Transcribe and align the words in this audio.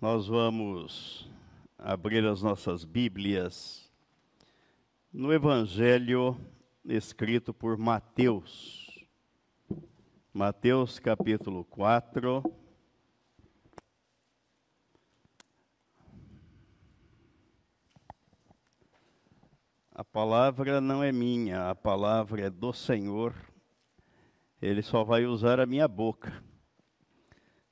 nós 0.00 0.26
vamos 0.26 1.28
abrir 1.76 2.24
as 2.24 2.40
nossas 2.40 2.84
Bíblias 2.84 3.92
no 5.12 5.30
Evangelho 5.30 6.40
escrito 6.86 7.52
por 7.52 7.76
Mateus. 7.76 9.06
Mateus 10.32 10.98
capítulo 10.98 11.66
4. 11.66 12.42
A 19.92 20.02
palavra 20.02 20.80
não 20.80 21.04
é 21.04 21.12
minha, 21.12 21.68
a 21.68 21.74
palavra 21.74 22.46
é 22.46 22.48
do 22.48 22.72
Senhor. 22.72 23.34
Ele 24.62 24.80
só 24.80 25.04
vai 25.04 25.26
usar 25.26 25.60
a 25.60 25.66
minha 25.66 25.86
boca. 25.86 26.49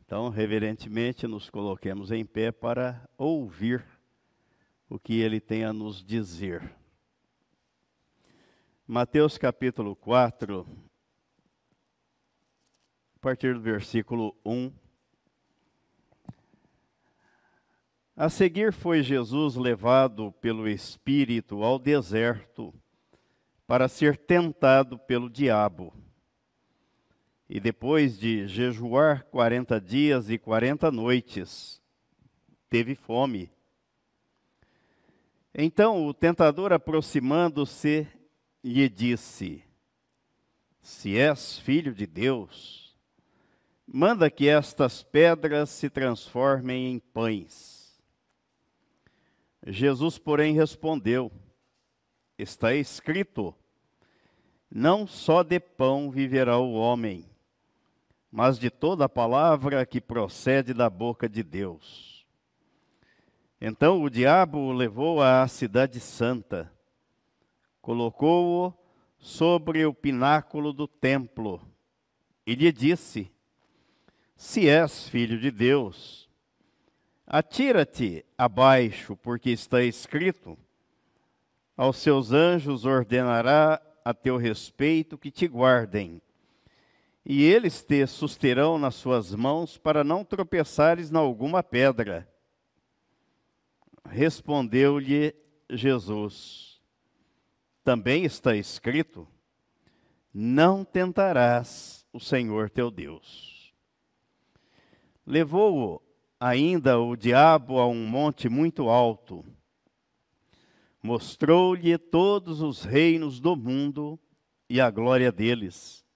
Então, 0.08 0.30
reverentemente, 0.30 1.26
nos 1.26 1.50
coloquemos 1.50 2.10
em 2.10 2.24
pé 2.24 2.50
para 2.50 3.06
ouvir 3.18 3.84
o 4.88 4.98
que 4.98 5.20
ele 5.20 5.38
tem 5.38 5.64
a 5.64 5.70
nos 5.70 6.02
dizer. 6.02 6.74
Mateus 8.86 9.36
capítulo 9.36 9.94
4, 9.94 10.66
a 13.16 13.18
partir 13.20 13.52
do 13.52 13.60
versículo 13.60 14.34
1. 14.46 14.72
A 18.16 18.30
seguir 18.30 18.72
foi 18.72 19.02
Jesus 19.02 19.56
levado 19.56 20.32
pelo 20.40 20.66
Espírito 20.66 21.62
ao 21.62 21.78
deserto 21.78 22.72
para 23.66 23.88
ser 23.88 24.16
tentado 24.16 24.98
pelo 24.98 25.28
diabo. 25.28 25.92
E 27.48 27.58
depois 27.58 28.18
de 28.18 28.46
jejuar 28.46 29.24
quarenta 29.24 29.80
dias 29.80 30.28
e 30.28 30.36
quarenta 30.36 30.90
noites, 30.90 31.80
teve 32.68 32.94
fome. 32.94 33.50
Então 35.54 36.06
o 36.06 36.12
tentador, 36.12 36.72
aproximando-se, 36.72 38.06
lhe 38.62 38.88
disse: 38.88 39.64
Se 40.82 41.16
és 41.16 41.58
filho 41.58 41.94
de 41.94 42.06
Deus, 42.06 42.94
manda 43.86 44.30
que 44.30 44.46
estas 44.46 45.02
pedras 45.02 45.70
se 45.70 45.88
transformem 45.88 46.92
em 46.92 46.98
pães. 46.98 47.98
Jesus, 49.66 50.18
porém, 50.18 50.54
respondeu: 50.54 51.32
Está 52.38 52.74
escrito: 52.74 53.54
Não 54.70 55.06
só 55.06 55.42
de 55.42 55.58
pão 55.58 56.10
viverá 56.10 56.58
o 56.58 56.74
homem, 56.74 57.27
mas 58.30 58.58
de 58.58 58.70
toda 58.70 59.06
a 59.06 59.08
palavra 59.08 59.84
que 59.86 60.00
procede 60.00 60.74
da 60.74 60.90
boca 60.90 61.28
de 61.28 61.42
Deus. 61.42 62.26
Então 63.60 64.02
o 64.02 64.10
diabo 64.10 64.58
o 64.58 64.72
levou 64.72 65.22
à 65.22 65.46
cidade 65.48 65.98
santa, 65.98 66.72
colocou-o 67.80 68.72
sobre 69.18 69.84
o 69.84 69.92
pináculo 69.92 70.72
do 70.72 70.86
templo 70.86 71.60
e 72.46 72.54
lhe 72.54 72.70
disse: 72.70 73.32
Se 74.36 74.68
és 74.68 75.08
filho 75.08 75.40
de 75.40 75.50
Deus, 75.50 76.28
atira-te 77.26 78.24
abaixo, 78.36 79.16
porque 79.16 79.50
está 79.50 79.82
escrito: 79.82 80.56
Aos 81.76 81.96
seus 81.96 82.30
anjos 82.32 82.84
ordenará 82.84 83.82
a 84.04 84.14
teu 84.14 84.36
respeito 84.36 85.18
que 85.18 85.30
te 85.30 85.48
guardem 85.48 86.22
e 87.30 87.44
eles 87.44 87.82
te 87.82 88.06
susterão 88.06 88.78
nas 88.78 88.94
suas 88.94 89.34
mãos 89.34 89.76
para 89.76 90.02
não 90.02 90.24
tropeçares 90.24 91.10
na 91.10 91.18
alguma 91.18 91.62
pedra. 91.62 92.26
Respondeu-lhe 94.06 95.36
Jesus: 95.68 96.80
Também 97.84 98.24
está 98.24 98.56
escrito: 98.56 99.28
Não 100.32 100.86
tentarás 100.86 102.06
o 102.14 102.18
Senhor 102.18 102.70
teu 102.70 102.90
Deus. 102.90 103.74
Levou-o 105.26 106.00
ainda 106.40 106.98
o 106.98 107.14
diabo 107.14 107.78
a 107.78 107.86
um 107.86 108.06
monte 108.06 108.48
muito 108.48 108.88
alto, 108.88 109.44
mostrou-lhe 111.02 111.98
todos 111.98 112.62
os 112.62 112.84
reinos 112.84 113.38
do 113.38 113.54
mundo 113.54 114.18
e 114.66 114.80
a 114.80 114.90
glória 114.90 115.30
deles 115.30 116.07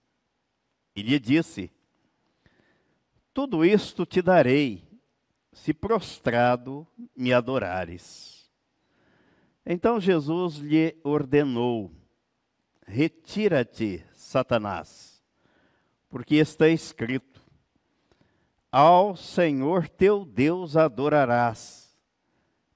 e 0.95 1.03
lhe 1.03 1.19
disse: 1.19 1.71
Tudo 3.33 3.65
isto 3.65 4.05
te 4.05 4.21
darei, 4.21 4.83
se 5.53 5.73
prostrado 5.73 6.87
me 7.17 7.33
adorares. 7.33 8.51
Então 9.65 10.01
Jesus 10.01 10.57
lhe 10.57 10.97
ordenou: 11.03 11.91
Retira-te, 12.87 14.05
Satanás, 14.13 15.23
porque 16.09 16.37
está 16.37 16.69
escrito: 16.69 17.43
Ao 18.71 19.17
Senhor 19.17 19.89
teu 19.89 20.25
Deus 20.25 20.77
adorarás, 20.77 21.97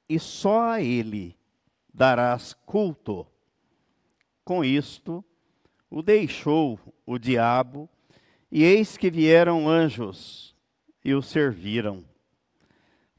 e 0.08 0.18
só 0.18 0.70
a 0.70 0.82
Ele 0.82 1.36
darás 1.92 2.54
culto. 2.64 3.26
Com 4.44 4.64
isto, 4.64 5.24
o 5.90 6.02
deixou 6.02 6.78
o 7.04 7.18
diabo 7.18 7.90
e 8.56 8.64
eis 8.64 8.96
que 8.96 9.10
vieram 9.10 9.68
anjos 9.68 10.56
e 11.04 11.14
o 11.14 11.20
serviram. 11.20 12.02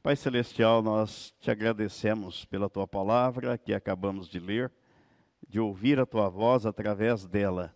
Pai 0.02 0.16
Celestial, 0.16 0.82
nós 0.82 1.32
te 1.40 1.52
agradecemos 1.52 2.44
pela 2.46 2.68
tua 2.68 2.88
palavra 2.88 3.56
que 3.56 3.72
acabamos 3.72 4.28
de 4.28 4.40
ler, 4.40 4.72
de 5.48 5.60
ouvir 5.60 6.00
a 6.00 6.08
tua 6.08 6.28
voz 6.28 6.66
através 6.66 7.28
dela, 7.28 7.72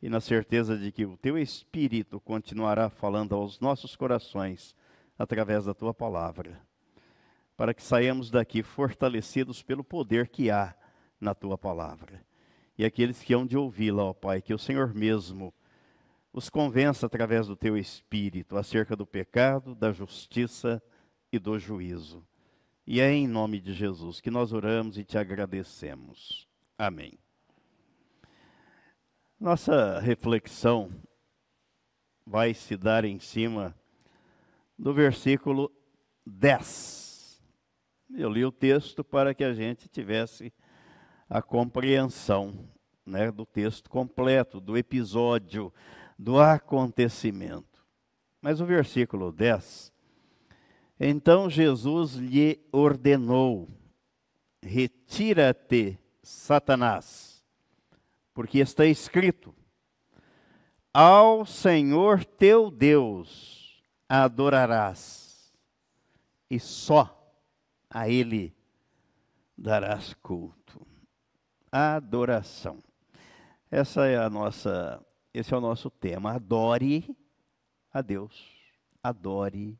e 0.00 0.08
na 0.08 0.20
certeza 0.20 0.78
de 0.78 0.92
que 0.92 1.04
o 1.04 1.16
teu 1.16 1.36
Espírito 1.36 2.20
continuará 2.20 2.88
falando 2.88 3.34
aos 3.34 3.58
nossos 3.58 3.96
corações 3.96 4.72
através 5.18 5.64
da 5.64 5.74
tua 5.74 5.92
palavra, 5.92 6.60
para 7.56 7.74
que 7.74 7.82
saiamos 7.82 8.30
daqui 8.30 8.62
fortalecidos 8.62 9.64
pelo 9.64 9.82
poder 9.82 10.28
que 10.28 10.48
há 10.48 10.76
na 11.20 11.34
tua 11.34 11.58
palavra. 11.58 12.24
E 12.78 12.84
aqueles 12.84 13.20
que 13.20 13.34
hão 13.34 13.44
de 13.44 13.56
ouvi-la, 13.56 14.04
ó 14.04 14.12
Pai, 14.12 14.40
que 14.40 14.54
o 14.54 14.58
Senhor 14.60 14.94
mesmo 14.94 15.52
os 16.38 16.48
convença 16.48 17.06
através 17.06 17.48
do 17.48 17.56
teu 17.56 17.76
espírito 17.76 18.56
acerca 18.56 18.94
do 18.94 19.04
pecado, 19.04 19.74
da 19.74 19.90
justiça 19.90 20.80
e 21.32 21.38
do 21.38 21.58
juízo. 21.58 22.24
E 22.86 23.00
é 23.00 23.10
em 23.10 23.26
nome 23.26 23.60
de 23.60 23.72
Jesus 23.74 24.20
que 24.20 24.30
nós 24.30 24.52
oramos 24.52 24.96
e 24.96 25.04
te 25.04 25.18
agradecemos. 25.18 26.48
Amém. 26.78 27.18
Nossa 29.38 29.98
reflexão 29.98 30.92
vai 32.24 32.54
se 32.54 32.76
dar 32.76 33.04
em 33.04 33.18
cima 33.18 33.76
do 34.78 34.94
versículo 34.94 35.72
10. 36.24 37.42
Eu 38.14 38.30
li 38.30 38.44
o 38.44 38.52
texto 38.52 39.02
para 39.02 39.34
que 39.34 39.42
a 39.42 39.52
gente 39.52 39.88
tivesse 39.88 40.52
a 41.28 41.42
compreensão 41.42 42.70
né, 43.04 43.32
do 43.32 43.44
texto 43.44 43.90
completo, 43.90 44.60
do 44.60 44.78
episódio 44.78 45.72
do 46.18 46.40
acontecimento. 46.40 47.84
Mas 48.40 48.60
o 48.60 48.66
versículo 48.66 49.30
10. 49.30 49.92
Então 50.98 51.48
Jesus 51.48 52.14
lhe 52.14 52.60
ordenou: 52.72 53.68
Retira-te, 54.60 55.98
Satanás, 56.22 57.44
porque 58.34 58.58
está 58.58 58.84
escrito: 58.84 59.54
Ao 60.92 61.46
Senhor 61.46 62.24
teu 62.24 62.70
Deus 62.70 63.80
adorarás, 64.08 65.54
e 66.50 66.58
só 66.58 67.14
a 67.88 68.08
Ele 68.08 68.54
darás 69.56 70.14
culto. 70.14 70.86
Adoração. 71.70 72.78
Essa 73.70 74.06
é 74.06 74.16
a 74.16 74.30
nossa 74.30 75.04
esse 75.32 75.52
é 75.52 75.56
o 75.56 75.60
nosso 75.60 75.90
tema. 75.90 76.32
Adore 76.32 77.16
a 77.92 78.00
Deus. 78.00 78.56
Adore 79.02 79.78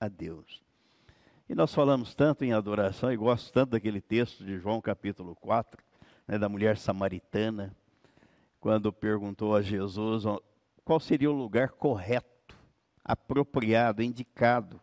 a 0.00 0.08
Deus. 0.08 0.62
E 1.48 1.54
nós 1.54 1.72
falamos 1.72 2.14
tanto 2.14 2.44
em 2.44 2.52
adoração, 2.52 3.10
e 3.10 3.16
gosto 3.16 3.52
tanto 3.52 3.70
daquele 3.70 4.00
texto 4.00 4.44
de 4.44 4.58
João 4.58 4.80
capítulo 4.82 5.34
4, 5.36 5.82
né, 6.26 6.38
da 6.38 6.48
mulher 6.48 6.76
samaritana, 6.76 7.74
quando 8.60 8.92
perguntou 8.92 9.56
a 9.56 9.62
Jesus 9.62 10.24
qual 10.84 11.00
seria 11.00 11.30
o 11.30 11.34
lugar 11.34 11.70
correto, 11.70 12.54
apropriado, 13.02 14.02
indicado 14.02 14.80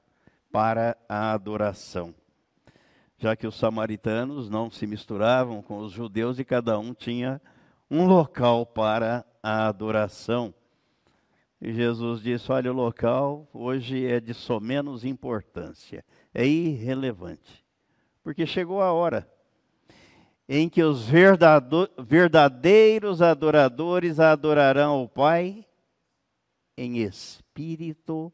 para 0.51 0.97
a 1.07 1.33
adoração. 1.33 2.15
Já 3.17 3.35
que 3.35 3.45
os 3.45 3.55
samaritanos 3.55 4.49
não 4.49 4.71
se 4.71 4.87
misturavam 4.87 5.61
com 5.61 5.79
os 5.79 5.91
judeus 5.91 6.39
e 6.39 6.45
cada 6.45 6.79
um 6.79 6.93
tinha 6.93 7.39
um 7.89 8.05
local 8.07 8.65
para 8.65 9.25
a 9.47 9.67
adoração. 9.67 10.51
E 11.61 11.71
Jesus 11.71 12.19
disse: 12.19 12.51
Olha, 12.51 12.71
o 12.71 12.75
local 12.75 13.47
hoje 13.53 14.07
é 14.07 14.19
de 14.19 14.33
somenos 14.33 15.05
importância, 15.05 16.03
é 16.33 16.47
irrelevante, 16.47 17.63
porque 18.23 18.47
chegou 18.47 18.81
a 18.81 18.91
hora 18.91 19.31
em 20.49 20.67
que 20.67 20.81
os 20.83 21.07
verdadeiros 21.07 23.21
adoradores 23.21 24.19
adorarão 24.19 25.03
o 25.03 25.09
Pai 25.09 25.63
em 26.75 26.97
espírito 26.97 28.33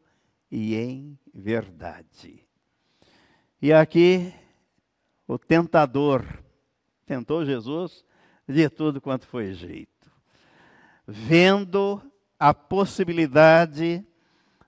e 0.50 0.75
em 0.75 1.19
verdade. 1.34 2.48
E 3.62 3.72
aqui 3.72 4.34
o 5.28 5.38
tentador 5.38 6.25
tentou 7.06 7.46
Jesus 7.46 8.04
de 8.48 8.68
tudo 8.69 9.00
quanto 9.00 9.28
foi 9.28 9.54
jeito, 9.54 9.91
vendo 11.12 12.02
a 12.40 12.54
possibilidade, 12.54 14.06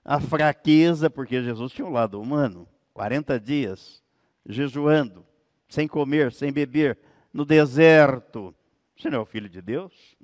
a 0.04 0.20
fraqueza, 0.20 1.08
porque 1.10 1.42
Jesus 1.42 1.72
tinha 1.72 1.86
um 1.86 1.92
lado 1.92 2.20
humano, 2.20 2.68
40 2.92 3.40
dias 3.40 4.02
jejuando, 4.46 5.24
sem 5.68 5.88
comer, 5.88 6.32
sem 6.32 6.52
beber, 6.52 6.98
no 7.32 7.44
deserto. 7.44 8.54
Você 8.96 9.10
não 9.10 9.18
é 9.18 9.22
o 9.22 9.26
filho 9.26 9.48
de 9.48 9.60
Deus? 9.60 10.16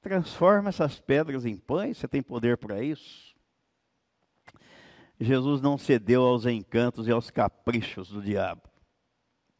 Transforma 0.00 0.70
essas 0.70 0.98
pedras 0.98 1.44
em 1.44 1.56
pães, 1.56 1.98
você 1.98 2.08
tem 2.08 2.22
poder 2.22 2.56
para 2.56 2.82
isso. 2.82 3.34
Jesus 5.20 5.60
não 5.60 5.76
cedeu 5.76 6.22
aos 6.22 6.46
encantos 6.46 7.06
e 7.06 7.10
aos 7.10 7.30
caprichos 7.30 8.08
do 8.08 8.22
diabo. 8.22 8.62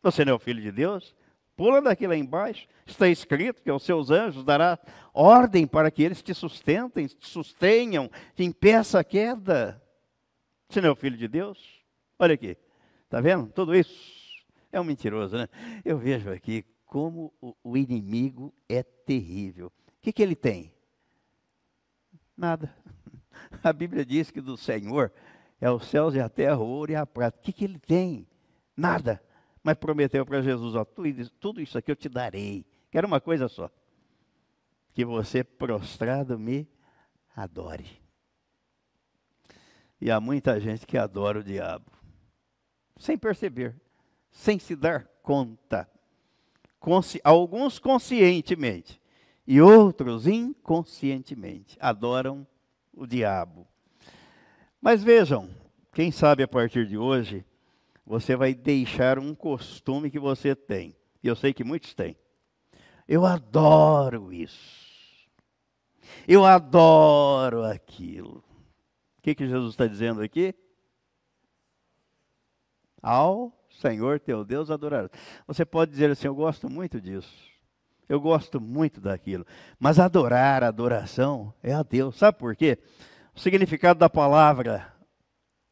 Você 0.03 0.25
não 0.25 0.33
é 0.33 0.37
o 0.37 0.39
filho 0.39 0.62
de 0.62 0.73
Deus? 0.73 1.15
Pula 1.56 1.82
daqui 1.82 2.06
lá 2.06 2.17
embaixo. 2.17 2.67
Está 2.87 3.08
escrito 3.08 3.62
que 3.62 3.70
aos 3.70 3.82
seus 3.82 4.11
anjos 4.11 4.44
dará 4.44 4.79
ordem 5.12 5.67
para 5.67 5.91
que 5.91 6.02
eles 6.02 6.23
te 6.23 6.35
sustentem, 6.35 7.06
te 7.06 7.29
sustenham, 7.29 8.11
te 8.35 8.44
impeça 8.44 9.00
a 9.00 9.05
queda. 9.05 9.82
Você 10.69 10.81
não 10.81 10.88
é 10.88 10.93
o 10.93 10.97
filho 10.97 11.17
de 11.17 11.29
Deus? 11.29 11.82
Olha 12.19 12.35
aqui. 12.35 12.56
Está 13.05 13.20
vendo? 13.20 13.50
Tudo 13.52 13.75
isso 13.75 13.93
é 14.70 14.81
um 14.81 14.85
mentiroso, 14.85 15.37
né? 15.37 15.49
Eu 15.85 15.99
vejo 15.99 16.31
aqui 16.31 16.64
como 16.87 17.32
o, 17.41 17.76
inimigo 17.76 18.52
é 18.69 18.82
terrível. 18.82 19.67
O 19.67 20.00
que, 20.00 20.12
que 20.12 20.23
ele 20.23 20.35
tem? 20.35 20.73
Nada. 22.37 22.75
A 23.62 23.73
Bíblia 23.73 24.05
diz 24.05 24.31
que 24.31 24.41
do 24.41 24.56
Senhor 24.56 25.12
é 25.61 25.70
os 25.70 25.87
céus 25.87 26.14
e 26.14 26.20
a 26.20 26.29
terra, 26.29 26.58
o 26.58 26.67
ouro 26.67 26.91
e 26.91 26.97
a 26.97 27.05
prata. 27.05 27.38
O 27.38 27.43
que, 27.43 27.52
que 27.52 27.64
ele 27.64 27.79
tem? 27.79 28.26
Nada. 28.76 29.23
Mas 29.62 29.77
prometeu 29.77 30.25
para 30.25 30.43
Jesus: 30.43 30.75
ó, 30.75 30.85
tudo 30.85 31.61
isso 31.61 31.77
aqui 31.79 31.91
eu 31.91 31.97
te 31.97 32.09
darei. 32.09 32.65
Quero 32.91 33.07
uma 33.07 33.21
coisa 33.21 33.49
só: 33.49 33.71
que 34.93 35.05
você 35.05 35.45
prostrado 35.45 36.39
me 36.39 36.69
adore. 37.35 38.01
E 40.01 40.11
há 40.11 40.21
muita 40.21 40.59
gente 40.59 40.87
que 40.87 40.97
adora 40.97 41.41
o 41.41 41.45
diabo, 41.45 41.93
sem 42.97 43.19
perceber 43.19 43.81
sem 44.31 44.59
se 44.59 44.77
dar 44.77 45.07
conta. 45.23 45.89
Consci 46.79 47.21
alguns 47.23 47.79
conscientemente 47.79 49.01
e 49.47 49.61
outros 49.61 50.27
inconscientemente 50.27 51.77
adoram 51.81 52.47
o 52.93 53.07
diabo. 53.07 53.67
Mas 54.81 55.03
vejam, 55.03 55.51
quem 55.93 56.11
sabe 56.11 56.43
a 56.43 56.49
partir 56.49 56.87
de 56.87 56.97
hoje 56.97 57.45
você 58.11 58.35
vai 58.35 58.53
deixar 58.53 59.21
um 59.21 59.37
costume 59.37 60.11
que 60.11 60.19
você 60.19 60.57
tem. 60.57 60.97
E 61.23 61.29
eu 61.29 61.37
sei 61.37 61.55
que 61.55 61.62
muitos 61.62 61.95
têm. 61.95 62.17
Eu 63.07 63.25
adoro 63.25 64.33
isso. 64.33 65.31
Eu 66.27 66.45
adoro 66.45 67.62
aquilo. 67.62 68.39
O 69.17 69.23
que, 69.23 69.33
que 69.33 69.47
Jesus 69.47 69.75
está 69.75 69.87
dizendo 69.87 70.23
aqui? 70.23 70.53
Ao 73.01 73.57
Senhor 73.81 74.19
teu 74.19 74.45
Deus 74.45 74.73
adorarás. 74.73 75.12
Você 75.47 75.65
pode 75.65 75.93
dizer 75.93 76.11
assim: 76.11 76.27
Eu 76.27 76.35
gosto 76.35 76.69
muito 76.69 77.01
disso. 77.01 77.33
Eu 78.09 78.21
gosto 78.21 78.61
muito 78.61 79.01
daquilo. 79.01 79.47
Mas 79.79 80.01
adorar, 80.01 80.65
adoração 80.65 81.55
é 81.62 81.73
a 81.73 81.85
Deus. 81.85 82.17
Sabe 82.17 82.37
por 82.39 82.57
quê? 82.57 82.77
O 83.37 83.39
significado 83.39 84.01
da 84.01 84.11
palavra 84.11 84.93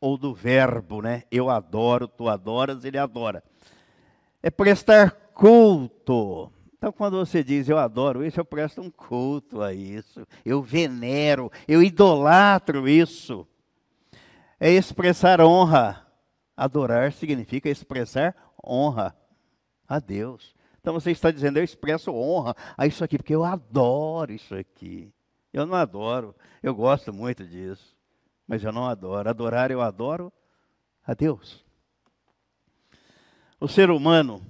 ou 0.01 0.17
do 0.17 0.35
verbo, 0.35 1.03
né? 1.03 1.23
Eu 1.31 1.51
adoro, 1.51 2.07
tu 2.07 2.29
adoras, 2.29 2.85
ele 2.85 2.99
adora. 2.99 3.43
É 4.43 4.51
prestar 4.51 5.11
culto. 5.35 6.53
Então, 6.77 6.93
quando 6.93 7.19
você 7.19 7.43
diz 7.43 7.69
eu 7.69 7.79
adoro 7.79 8.25
isso, 8.25 8.39
eu 8.39 8.45
presto 8.45 8.81
um 8.81 8.91
culto 8.91 9.63
a 9.63 9.73
isso. 9.73 10.27
Eu 10.45 10.63
venero, 10.63 11.51
eu 11.67 11.83
idolatro 11.83 12.89
isso. 12.89 13.47
É 14.61 14.71
expressar 14.71 15.41
honra 15.41 16.09
Adorar 16.59 17.13
significa 17.13 17.71
expressar 17.71 18.35
honra 18.67 19.17
a 19.87 20.01
Deus. 20.01 20.57
Então 20.81 20.93
você 20.93 21.13
está 21.13 21.31
dizendo, 21.31 21.59
eu 21.59 21.63
expresso 21.63 22.11
honra 22.11 22.57
a 22.77 22.85
isso 22.85 23.05
aqui, 23.05 23.17
porque 23.17 23.35
eu 23.35 23.45
adoro 23.45 24.33
isso 24.33 24.57
aqui. 24.57 25.15
Eu 25.53 25.65
não 25.65 25.77
adoro, 25.77 26.35
eu 26.61 26.75
gosto 26.75 27.13
muito 27.13 27.47
disso, 27.47 27.97
mas 28.49 28.65
eu 28.65 28.73
não 28.73 28.87
adoro. 28.87 29.29
Adorar, 29.29 29.71
eu 29.71 29.83
adoro 29.83 30.33
a 31.07 31.13
Deus. 31.13 31.63
O 33.61 33.69
ser 33.69 33.91
humano 33.91 34.41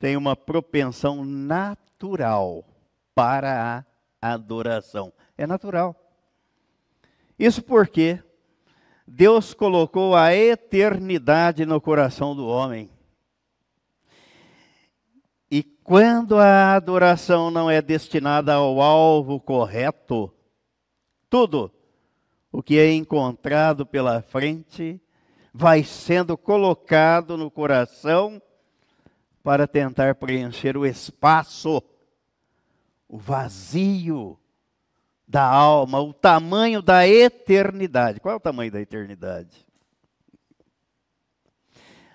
tem 0.00 0.16
uma 0.16 0.34
propensão 0.34 1.24
natural 1.24 2.64
para 3.14 3.84
a 4.20 4.32
adoração. 4.32 5.12
É 5.38 5.46
natural. 5.46 5.94
Isso 7.38 7.62
porque 7.62 8.20
Deus 9.06 9.54
colocou 9.54 10.16
a 10.16 10.34
eternidade 10.34 11.64
no 11.64 11.80
coração 11.80 12.34
do 12.34 12.46
homem. 12.46 12.90
E 15.50 15.62
quando 15.62 16.38
a 16.38 16.74
adoração 16.74 17.50
não 17.50 17.70
é 17.70 17.80
destinada 17.80 18.54
ao 18.54 18.80
alvo 18.80 19.38
correto, 19.40 20.32
tudo 21.28 21.72
o 22.52 22.62
que 22.62 22.78
é 22.78 22.92
encontrado 22.92 23.86
pela 23.86 24.22
frente 24.22 25.00
vai 25.52 25.82
sendo 25.82 26.36
colocado 26.36 27.36
no 27.36 27.50
coração 27.50 28.40
para 29.42 29.66
tentar 29.66 30.14
preencher 30.16 30.76
o 30.76 30.86
espaço, 30.86 31.82
o 33.08 33.18
vazio 33.18 34.38
da 35.26 35.44
alma, 35.44 36.00
o 36.00 36.12
tamanho 36.12 36.82
da 36.82 37.06
eternidade. 37.06 38.20
Qual 38.20 38.32
é 38.32 38.36
o 38.36 38.40
tamanho 38.40 38.72
da 38.72 38.80
eternidade? 38.80 39.66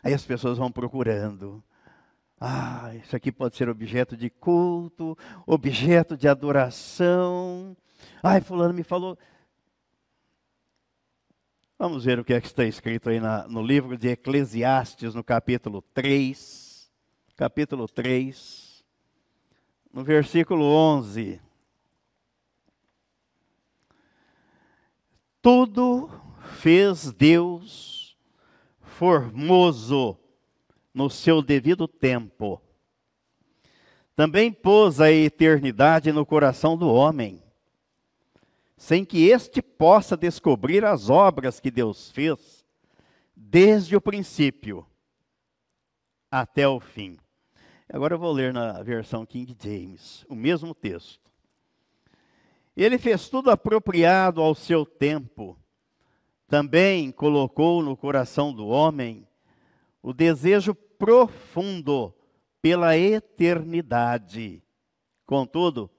Aí 0.04 0.14
as 0.14 0.24
pessoas 0.24 0.58
vão 0.58 0.72
procurando. 0.72 1.64
Ah, 2.40 2.92
isso 2.96 3.16
aqui 3.16 3.32
pode 3.32 3.56
ser 3.56 3.70
objeto 3.70 4.16
de 4.16 4.30
culto, 4.30 5.18
objeto 5.48 6.18
de 6.18 6.28
adoração. 6.28 7.76
Ai, 8.22 8.42
fulano 8.42 8.74
me 8.74 8.84
falou. 8.84 9.18
Vamos 11.78 12.06
ver 12.06 12.18
o 12.20 12.24
que, 12.24 12.34
é 12.34 12.40
que 12.40 12.48
está 12.48 12.64
escrito 12.64 13.10
aí 13.10 13.20
na, 13.20 13.46
no 13.50 13.62
livro 13.62 13.98
de 13.98 14.08
Eclesiastes, 14.08 15.14
no 15.14 15.22
capítulo 15.22 15.82
3. 15.94 16.90
Capítulo 17.36 17.86
3, 17.86 18.82
no 19.92 20.02
versículo 20.02 20.64
11. 20.64 21.42
Tudo 25.42 26.10
fez 26.60 27.12
Deus 27.12 28.18
formoso 28.80 30.18
no 30.94 31.10
seu 31.10 31.42
devido 31.42 31.90
tempo. 31.90 32.62
Também 34.16 34.50
pôs 34.50 35.02
a 35.02 35.12
eternidade 35.12 36.14
no 36.14 36.26
coração 36.26 36.78
do 36.78 36.88
homem, 36.88 37.44
sem 38.78 39.06
que 39.06 39.28
este 39.30 39.62
possa 39.62 40.18
descobrir 40.18 40.84
as 40.84 41.10
obras 41.10 41.60
que 41.60 41.72
Deus 41.72 42.12
fez 42.12 42.66
desde 43.36 43.96
o 43.96 44.02
princípio 44.02 44.86
até 46.30 46.68
o 46.68 46.80
fim. 46.80 47.18
Agora 47.88 48.16
eu 48.16 48.20
vou 48.20 48.32
ler 48.32 48.52
na 48.54 48.82
versão 48.82 49.26
King 49.26 49.56
James, 49.62 50.26
o 50.28 50.36
mesmo 50.36 50.74
texto. 50.74 51.32
Ele 52.76 52.98
fez 52.98 53.30
tudo 53.30 53.50
apropriado 53.50 54.42
ao 54.42 54.54
seu 54.54 54.86
tempo. 54.86 55.58
Também 56.48 57.12
colocou 57.12 57.82
no 57.82 57.96
coração 57.96 58.54
do 58.54 58.68
homem 58.68 59.26
o 60.02 60.14
desejo 60.14 60.76
profundo 60.76 62.14
pela 62.62 62.98
eternidade. 62.98 64.62
Contudo, 65.26 65.90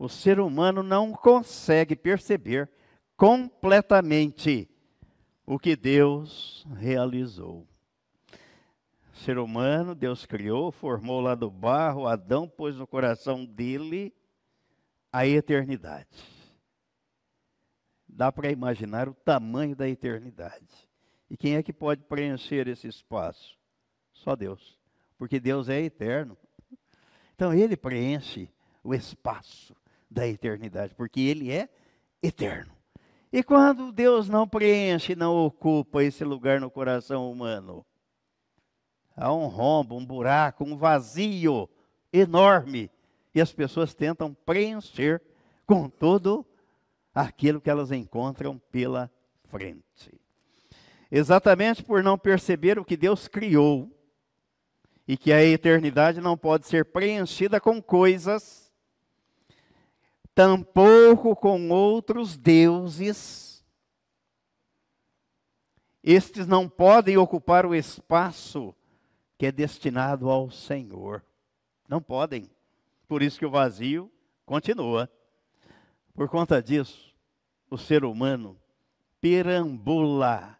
o 0.00 0.08
ser 0.08 0.40
humano 0.40 0.82
não 0.82 1.12
consegue 1.12 1.94
perceber 1.94 2.70
completamente 3.18 4.66
o 5.44 5.58
que 5.58 5.76
Deus 5.76 6.66
realizou. 6.74 7.68
Ser 9.12 9.36
humano, 9.36 9.94
Deus 9.94 10.24
criou, 10.24 10.72
formou 10.72 11.20
lá 11.20 11.34
do 11.34 11.50
barro, 11.50 12.06
Adão 12.06 12.48
pôs 12.48 12.76
no 12.76 12.86
coração 12.86 13.44
dele 13.44 14.10
a 15.12 15.26
eternidade. 15.26 16.08
dá 18.08 18.32
para 18.32 18.50
imaginar 18.50 19.06
o 19.06 19.14
tamanho 19.14 19.76
da 19.76 19.86
eternidade. 19.86 20.88
E 21.28 21.36
quem 21.36 21.56
é 21.56 21.62
que 21.62 21.74
pode 21.74 22.04
preencher 22.04 22.66
esse 22.68 22.88
espaço? 22.88 23.54
Só 24.14 24.34
Deus. 24.34 24.78
Porque 25.18 25.38
Deus 25.38 25.68
é 25.68 25.78
eterno. 25.78 26.38
Então 27.34 27.52
ele 27.52 27.76
preenche 27.76 28.48
o 28.82 28.94
espaço 28.94 29.76
da 30.10 30.26
eternidade, 30.26 30.94
porque 30.94 31.20
ele 31.20 31.52
é 31.52 31.68
eterno. 32.22 32.72
E 33.32 33.42
quando 33.42 33.92
Deus 33.92 34.28
não 34.28 34.48
preenche, 34.48 35.14
não 35.14 35.36
ocupa 35.46 36.02
esse 36.02 36.24
lugar 36.24 36.60
no 36.60 36.70
coração 36.70 37.30
humano, 37.30 37.86
há 39.16 39.32
um 39.32 39.46
rombo, 39.46 39.96
um 39.96 40.04
buraco, 40.04 40.64
um 40.64 40.76
vazio 40.76 41.68
enorme. 42.12 42.90
E 43.32 43.40
as 43.40 43.52
pessoas 43.52 43.94
tentam 43.94 44.34
preencher 44.34 45.22
com 45.64 45.88
todo 45.88 46.44
aquilo 47.14 47.60
que 47.60 47.70
elas 47.70 47.92
encontram 47.92 48.60
pela 48.72 49.08
frente. 49.44 50.20
Exatamente 51.08 51.84
por 51.84 52.02
não 52.02 52.18
perceber 52.18 52.78
o 52.78 52.84
que 52.84 52.96
Deus 52.96 53.28
criou 53.28 53.88
e 55.06 55.16
que 55.16 55.32
a 55.32 55.44
eternidade 55.44 56.20
não 56.20 56.36
pode 56.36 56.66
ser 56.66 56.84
preenchida 56.84 57.60
com 57.60 57.80
coisas 57.80 58.59
tampouco 60.34 61.34
com 61.36 61.70
outros 61.70 62.36
deuses. 62.36 63.64
Estes 66.02 66.46
não 66.46 66.68
podem 66.68 67.16
ocupar 67.16 67.66
o 67.66 67.74
espaço 67.74 68.74
que 69.36 69.46
é 69.46 69.52
destinado 69.52 70.30
ao 70.30 70.50
Senhor. 70.50 71.24
Não 71.88 72.00
podem. 72.00 72.50
Por 73.06 73.22
isso 73.22 73.38
que 73.38 73.46
o 73.46 73.50
vazio 73.50 74.10
continua. 74.46 75.10
Por 76.14 76.28
conta 76.28 76.62
disso, 76.62 77.14
o 77.70 77.78
ser 77.78 78.04
humano 78.04 78.60
perambula 79.20 80.58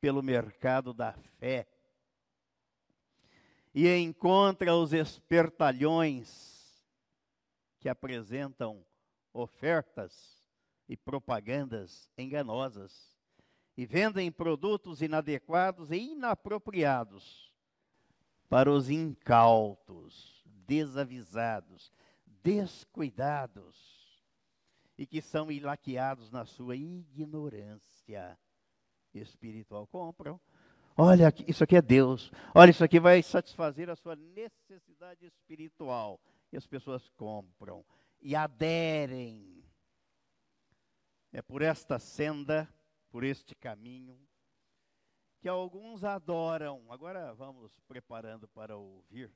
pelo 0.00 0.22
mercado 0.22 0.92
da 0.92 1.12
fé 1.38 1.66
e 3.74 3.88
encontra 3.96 4.74
os 4.74 4.92
espertalhões 4.92 6.86
que 7.78 7.88
apresentam 7.88 8.84
ofertas 9.36 10.42
e 10.88 10.96
propagandas 10.96 12.10
enganosas 12.16 13.16
e 13.76 13.84
vendem 13.84 14.32
produtos 14.32 15.02
inadequados 15.02 15.90
e 15.90 16.12
inapropriados 16.12 17.52
para 18.48 18.70
os 18.70 18.88
incautos, 18.88 20.42
desavisados, 20.66 21.92
descuidados 22.42 23.76
e 24.96 25.06
que 25.06 25.20
são 25.20 25.50
ilaqueados 25.50 26.30
na 26.30 26.46
sua 26.46 26.76
ignorância 26.76 28.38
espiritual. 29.12 29.86
Compram. 29.86 30.40
Olha, 30.96 31.32
isso 31.46 31.62
aqui 31.62 31.76
é 31.76 31.82
Deus. 31.82 32.32
Olha, 32.54 32.70
isso 32.70 32.82
aqui 32.82 32.98
vai 32.98 33.22
satisfazer 33.22 33.90
a 33.90 33.96
sua 33.96 34.16
necessidade 34.16 35.26
espiritual. 35.26 36.18
E 36.50 36.56
as 36.56 36.66
pessoas 36.66 37.10
compram 37.10 37.84
e 38.26 38.34
aderem. 38.34 39.62
É 41.32 41.40
por 41.40 41.62
esta 41.62 41.96
senda, 41.96 42.68
por 43.08 43.22
este 43.22 43.54
caminho, 43.54 44.18
que 45.38 45.48
alguns 45.48 46.02
adoram. 46.02 46.82
Agora 46.90 47.32
vamos 47.34 47.78
preparando 47.86 48.48
para 48.48 48.76
ouvir 48.76 49.30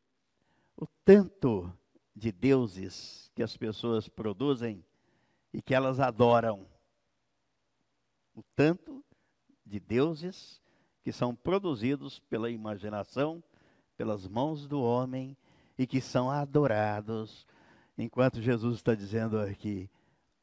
o 0.77 0.89
tanto 1.05 1.73
de 2.17 2.33
deuses 2.33 3.31
que 3.33 3.45
as 3.45 3.57
pessoas 3.57 4.09
produzem 4.09 4.85
e 5.53 5.63
que 5.63 5.73
elas 5.73 6.01
adoram. 6.01 6.67
O 8.35 8.43
tanto 8.57 9.05
de 9.65 9.79
deuses 9.79 10.61
que 11.05 11.13
são 11.13 11.33
produzidos 11.33 12.19
pela 12.19 12.51
imaginação, 12.51 13.41
pelas 13.97 14.27
mãos 14.27 14.67
do 14.67 14.83
homem 14.83 15.37
e 15.79 15.87
que 15.87 16.01
são 16.01 16.29
adorados 16.29 17.47
Enquanto 18.01 18.41
Jesus 18.41 18.77
está 18.77 18.95
dizendo 18.95 19.39
aqui: 19.39 19.91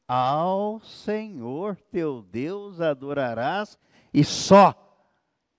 Ao 0.06 0.80
Senhor 0.80 1.74
teu 1.90 2.22
Deus 2.22 2.80
adorarás 2.80 3.76
e 4.14 4.22
só 4.22 4.74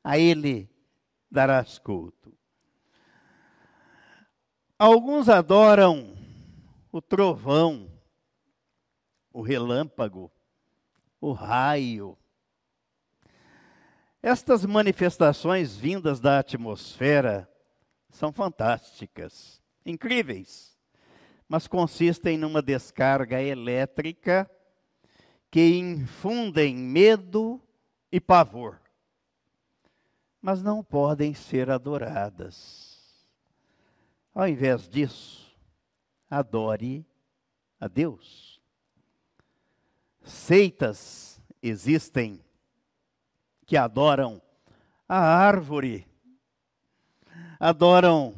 a 0.01 0.17
Ele 0.17 0.69
darás 1.29 1.77
culto. 1.77 2.33
Alguns 4.77 5.27
adoram 5.27 6.15
o 6.89 7.01
trovão, 7.01 7.91
o 9.33 9.41
relâmpago, 9.41 10.31
o 11.19 11.33
raio. 11.33 12.17
Estas 14.23 14.65
manifestações 14.65 15.75
vindas 15.75 16.21
da 16.21 16.39
atmosfera 16.39 17.49
são 18.09 18.31
fantásticas, 18.31 19.61
incríveis 19.85 20.68
mas 21.49 21.67
consistem 21.67 22.37
numa 22.37 22.61
descarga 22.61 23.41
elétrica 23.41 24.49
que 25.49 25.79
infundem 25.79 26.75
medo 26.75 27.59
e 28.11 28.21
pavor, 28.21 28.79
mas 30.39 30.61
não 30.61 30.83
podem 30.83 31.33
ser 31.33 31.71
adoradas. 31.71 33.27
Ao 34.33 34.47
invés 34.47 34.87
disso, 34.87 35.51
adore 36.29 37.03
a 37.79 37.87
Deus. 37.87 38.61
Seitas 40.21 41.41
existem 41.63 42.39
que 43.65 43.75
adoram 43.75 44.39
a 45.07 45.17
árvore, 45.17 46.07
adoram 47.59 48.35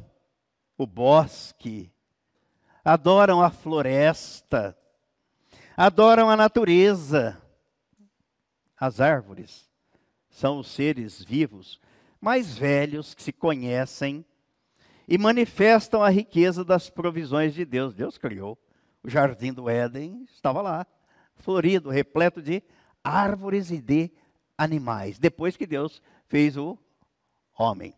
o 0.77 0.87
bosque, 0.87 1.90
adoram 2.83 3.41
a 3.41 3.49
floresta, 3.49 4.77
adoram 5.75 6.29
a 6.29 6.35
natureza. 6.35 7.41
As 8.77 8.99
árvores 8.99 9.69
são 10.29 10.59
os 10.59 10.67
seres 10.67 11.23
vivos 11.23 11.79
mais 12.19 12.57
velhos 12.57 13.13
que 13.13 13.21
se 13.21 13.31
conhecem 13.31 14.25
e 15.07 15.17
manifestam 15.17 16.03
a 16.03 16.09
riqueza 16.09 16.63
das 16.63 16.89
provisões 16.89 17.53
de 17.53 17.65
Deus. 17.65 17.93
Deus 17.93 18.17
criou 18.17 18.57
o 19.03 19.09
jardim 19.09 19.51
do 19.51 19.69
Éden, 19.69 20.25
estava 20.31 20.61
lá, 20.61 20.85
florido, 21.35 21.89
repleto 21.89 22.41
de 22.41 22.63
árvores 23.03 23.71
e 23.71 23.81
de 23.81 24.11
animais, 24.57 25.17
depois 25.17 25.57
que 25.57 25.65
Deus 25.65 26.01
fez 26.27 26.55
o 26.55 26.77
homem 27.57 27.95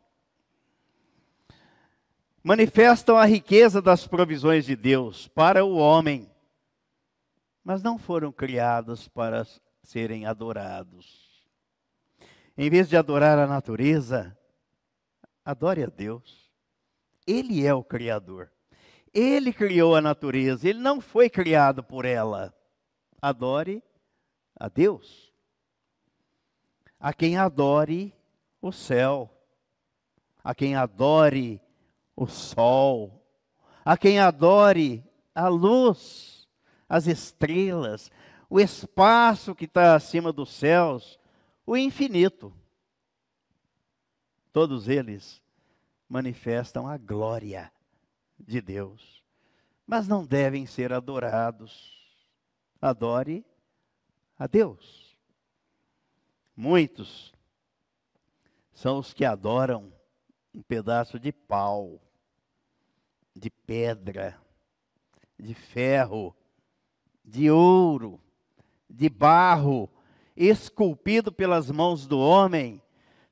manifestam 2.44 3.18
a 3.18 3.26
riqueza 3.26 3.82
das 3.82 4.06
provisões 4.06 4.66
de 4.66 4.76
Deus 4.76 5.30
para 5.30 5.64
o 5.64 5.78
homem, 5.78 6.30
mas 7.64 7.82
não 7.82 7.98
foram 7.98 8.32
criados 8.32 9.08
para 9.08 9.48
serem 9.82 10.26
adorados. 10.26 11.48
Em 12.58 12.70
vez 12.70 12.90
de 12.90 12.98
adorar 12.98 13.40
a 13.40 13.48
natureza, 13.48 14.38
adore 15.44 15.84
a 15.84 15.88
Deus. 15.88 16.52
Ele 17.26 17.66
é 17.66 17.74
o 17.74 17.84
Criador. 17.84 18.52
Ele 19.14 19.54
criou 19.54 19.96
a 19.96 20.02
natureza, 20.02 20.68
ele 20.68 20.80
não 20.80 21.00
foi 21.00 21.30
criado 21.30 21.84
por 21.84 22.04
ela. 22.04 22.54
Adore 23.22 23.82
a 24.60 24.68
Deus. 24.68 25.32
A 27.00 27.14
quem 27.14 27.38
adore 27.38 28.14
o 28.62 28.72
céu, 28.72 29.30
a 30.44 30.54
quem 30.54 30.76
adore 30.76 31.62
o 32.16 32.28
sol, 32.28 33.24
a 33.84 33.98
quem 33.98 34.20
adore 34.20 35.04
a 35.34 35.48
luz, 35.48 36.48
as 36.88 37.08
estrelas, 37.08 38.12
o 38.50 38.60
espaço 38.60 39.56
que 39.56 39.66
está 39.66 39.96
acima 39.96 40.32
dos 40.32 40.52
céus, 40.52 41.20
o 41.66 41.76
infinito. 41.76 42.54
Todos 44.52 44.88
eles 44.88 45.42
manifestam 46.08 46.88
a 46.88 46.98
glória 46.98 47.72
de 48.40 48.62
Deus, 48.62 49.24
mas 49.88 50.08
não 50.08 50.24
devem 50.24 50.66
ser 50.66 50.94
adorados. 50.94 51.92
Adore 52.80 53.44
a 54.38 54.46
Deus. 54.46 55.18
Muitos 56.56 57.34
são 58.74 59.00
os 59.00 59.14
que 59.14 59.26
adoram 59.26 59.92
um 60.54 60.62
pedaço 60.62 61.20
de 61.20 61.32
pau, 61.32 62.00
de 63.36 63.50
pedra, 63.50 64.40
de 65.40 65.54
ferro, 65.54 66.36
de 67.26 67.50
ouro, 67.50 68.22
de 68.90 69.10
barro, 69.10 69.90
esculpido 70.36 71.32
pelas 71.32 71.72
mãos 71.72 72.06
do 72.06 72.20
homem, 72.20 72.82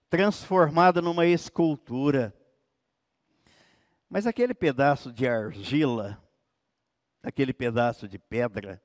transformado 0.09 1.01
numa 1.01 1.25
escultura. 1.25 2.35
Mas 4.09 4.25
aquele 4.25 4.53
pedaço 4.53 5.11
de 5.11 5.27
argila, 5.27 6.21
aquele 7.21 7.53
pedaço 7.53 8.07
de 8.07 8.17
pedra, 8.17 8.81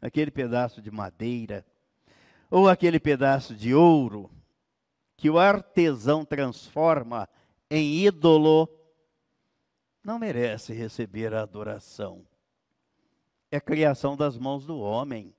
aquele 0.00 0.30
pedaço 0.30 0.80
de 0.80 0.90
madeira, 0.90 1.66
ou 2.48 2.68
aquele 2.68 3.00
pedaço 3.00 3.54
de 3.54 3.74
ouro 3.74 4.30
que 5.16 5.28
o 5.28 5.38
artesão 5.38 6.24
transforma 6.24 7.28
em 7.70 8.04
ídolo, 8.04 8.68
não 10.02 10.18
merece 10.18 10.72
receber 10.72 11.34
a 11.34 11.42
adoração. 11.42 12.24
É 13.50 13.60
criação 13.60 14.16
das 14.16 14.38
mãos 14.38 14.66
do 14.66 14.78
homem 14.78 15.34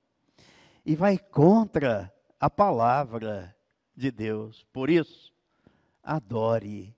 e 0.84 0.94
vai 0.94 1.18
contra 1.18 2.12
a 2.38 2.50
palavra 2.50 3.54
de 3.94 4.10
Deus. 4.10 4.64
Por 4.72 4.90
isso, 4.90 5.32
adore 6.02 6.94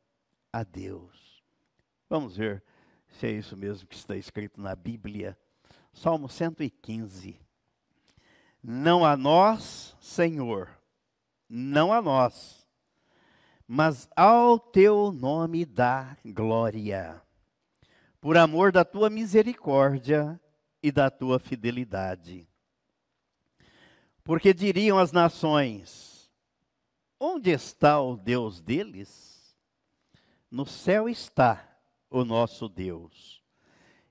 a 0.52 0.62
Deus. 0.62 1.42
Vamos 2.08 2.36
ver 2.36 2.62
se 3.08 3.26
é 3.26 3.30
isso 3.30 3.56
mesmo 3.56 3.86
que 3.86 3.94
está 3.94 4.16
escrito 4.16 4.60
na 4.60 4.74
Bíblia. 4.74 5.38
Salmo 5.92 6.28
115. 6.28 7.38
Não 8.62 9.04
a 9.04 9.16
nós, 9.16 9.96
Senhor, 10.00 10.68
não 11.48 11.92
a 11.92 12.02
nós, 12.02 12.59
mas 13.72 14.08
ao 14.16 14.58
teu 14.58 15.12
nome 15.12 15.64
dá 15.64 16.16
glória, 16.24 17.22
por 18.20 18.36
amor 18.36 18.72
da 18.72 18.84
tua 18.84 19.08
misericórdia 19.08 20.40
e 20.82 20.90
da 20.90 21.08
tua 21.08 21.38
fidelidade. 21.38 22.48
Porque 24.24 24.52
diriam 24.52 24.98
as 24.98 25.12
nações: 25.12 26.28
Onde 27.20 27.50
está 27.50 28.00
o 28.00 28.16
Deus 28.16 28.60
deles? 28.60 29.54
No 30.50 30.66
céu 30.66 31.08
está 31.08 31.64
o 32.10 32.24
nosso 32.24 32.68
Deus, 32.68 33.40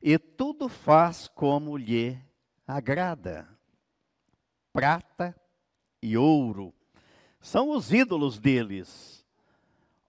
e 0.01 0.17
tudo 0.17 0.69
faz 0.69 1.27
como 1.27 1.75
lhe 1.75 2.17
agrada 2.65 3.45
prata 4.71 5.35
e 6.01 6.15
ouro. 6.15 6.73
São 7.41 7.71
os 7.71 7.91
ídolos 7.91 8.39
deles, 8.39 9.18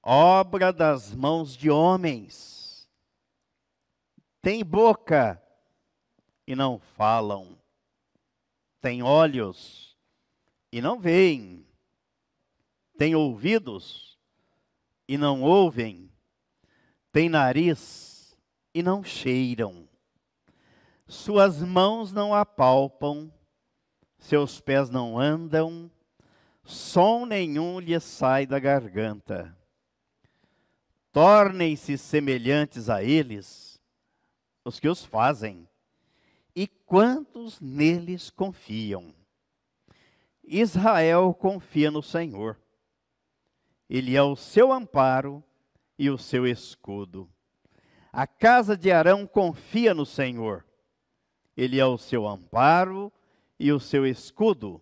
obra 0.03 0.73
das 0.73 1.15
mãos 1.15 1.57
de 1.57 1.71
homens. 1.71 2.89
Tem 4.43 4.65
boca 4.65 5.43
e 6.47 6.55
não 6.55 6.79
falam, 6.79 7.59
tem 8.81 9.03
olhos 9.03 9.97
e 10.73 10.81
não 10.81 10.99
veem, 10.99 11.67
tem 12.97 13.15
ouvidos 13.15 14.19
e 15.07 15.19
não 15.19 15.43
ouvem, 15.43 16.11
tem 17.13 17.29
nariz 17.29 18.37
e 18.75 18.83
não 18.83 19.05
cheiram, 19.05 19.87
suas 21.07 21.61
mãos 21.61 22.13
não 22.13 22.35
apalpam 22.35 23.31
seus 24.21 24.61
pés 24.61 24.91
não 24.91 25.19
andam, 25.19 25.91
som 26.63 27.25
nenhum 27.25 27.81
lhe 27.81 27.99
sai 27.99 28.47
da 28.47 28.59
garganta. 28.59 29.57
Tornem-se 31.13 31.99
semelhantes 31.99 32.89
a 32.89 33.03
eles 33.03 33.81
os 34.65 34.79
que 34.79 34.89
os 34.89 35.05
fazem, 35.05 35.69
e 36.55 36.67
quantos 36.67 37.61
neles 37.61 38.31
confiam. 38.31 39.15
Israel 40.45 41.33
confia 41.33 41.91
no 41.91 42.03
Senhor. 42.03 42.61
Ele 43.89 44.17
é 44.17 44.23
o 44.23 44.37
seu 44.37 44.73
amparo 44.73 45.43
e 45.99 46.11
o 46.11 46.19
seu 46.19 46.47
escudo. 46.47 47.29
A 48.13 48.27
casa 48.27 48.77
de 48.77 48.91
Arão 48.91 49.27
confia 49.27 49.95
no 49.95 50.05
Senhor. 50.05 50.65
Ele 51.57 51.79
é 51.79 51.87
o 51.87 51.99
seu 51.99 52.27
amparo 52.27 53.13
e 53.59 53.73
o 53.73 53.79
seu 53.79 54.07
escudo. 54.07 54.81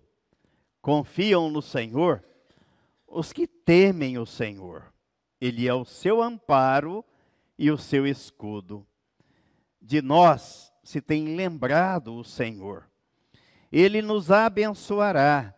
Confiam 0.80 1.50
no 1.50 1.60
Senhor 1.60 2.24
os 3.06 3.32
que 3.32 3.46
temem 3.46 4.18
o 4.18 4.26
Senhor. 4.26 4.92
Ele 5.40 5.66
é 5.68 5.74
o 5.74 5.84
seu 5.84 6.22
amparo 6.22 7.04
e 7.58 7.70
o 7.70 7.78
seu 7.78 8.06
escudo. 8.06 8.86
De 9.80 10.02
nós 10.02 10.72
se 10.82 11.00
tem 11.00 11.36
lembrado 11.36 12.14
o 12.14 12.24
Senhor. 12.24 12.88
Ele 13.70 14.00
nos 14.00 14.30
abençoará, 14.30 15.54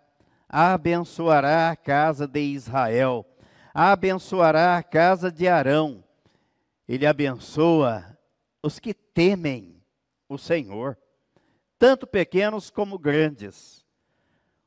abençoará 0.48 1.70
a 1.70 1.76
casa 1.76 2.26
de 2.26 2.40
Israel, 2.40 3.24
abençoará 3.72 4.76
a 4.76 4.82
casa 4.82 5.30
de 5.30 5.46
Arão. 5.46 6.02
Ele 6.88 7.06
abençoa 7.06 8.18
os 8.62 8.78
que 8.78 8.92
temem 8.92 9.80
o 10.28 10.36
Senhor 10.36 10.98
tanto 11.80 12.06
pequenos 12.06 12.68
como 12.68 12.98
grandes. 12.98 13.82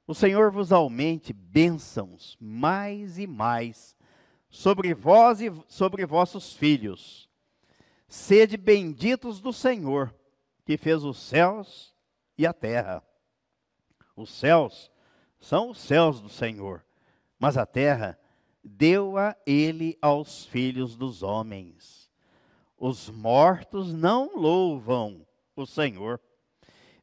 O 0.07 0.15
Senhor 0.15 0.51
vos 0.51 0.71
aumente 0.71 1.31
bênçãos 1.31 2.35
mais 2.41 3.19
e 3.19 3.27
mais 3.27 3.95
sobre 4.53 4.93
vós 4.93 5.41
e 5.41 5.51
sobre 5.67 6.05
vossos 6.05 6.53
filhos. 6.53 7.27
Sede 8.07 8.55
benditos 8.55 9.41
do 9.41 9.51
Senhor, 9.51 10.13
que 10.63 10.77
fez 10.77 11.03
os 11.03 11.17
céus 11.17 11.91
e 12.37 12.45
a 12.45 12.53
terra. 12.53 13.03
Os 14.15 14.29
céus 14.29 14.91
são 15.39 15.71
os 15.71 15.79
céus 15.79 16.21
do 16.21 16.29
Senhor, 16.29 16.85
mas 17.39 17.57
a 17.57 17.65
terra 17.65 18.17
deu-a 18.63 19.35
ele 19.43 19.97
aos 19.99 20.45
filhos 20.45 20.95
dos 20.95 21.23
homens. 21.23 22.11
Os 22.77 23.09
mortos 23.09 23.91
não 23.91 24.37
louvam 24.37 25.25
o 25.55 25.65
Senhor 25.65 26.21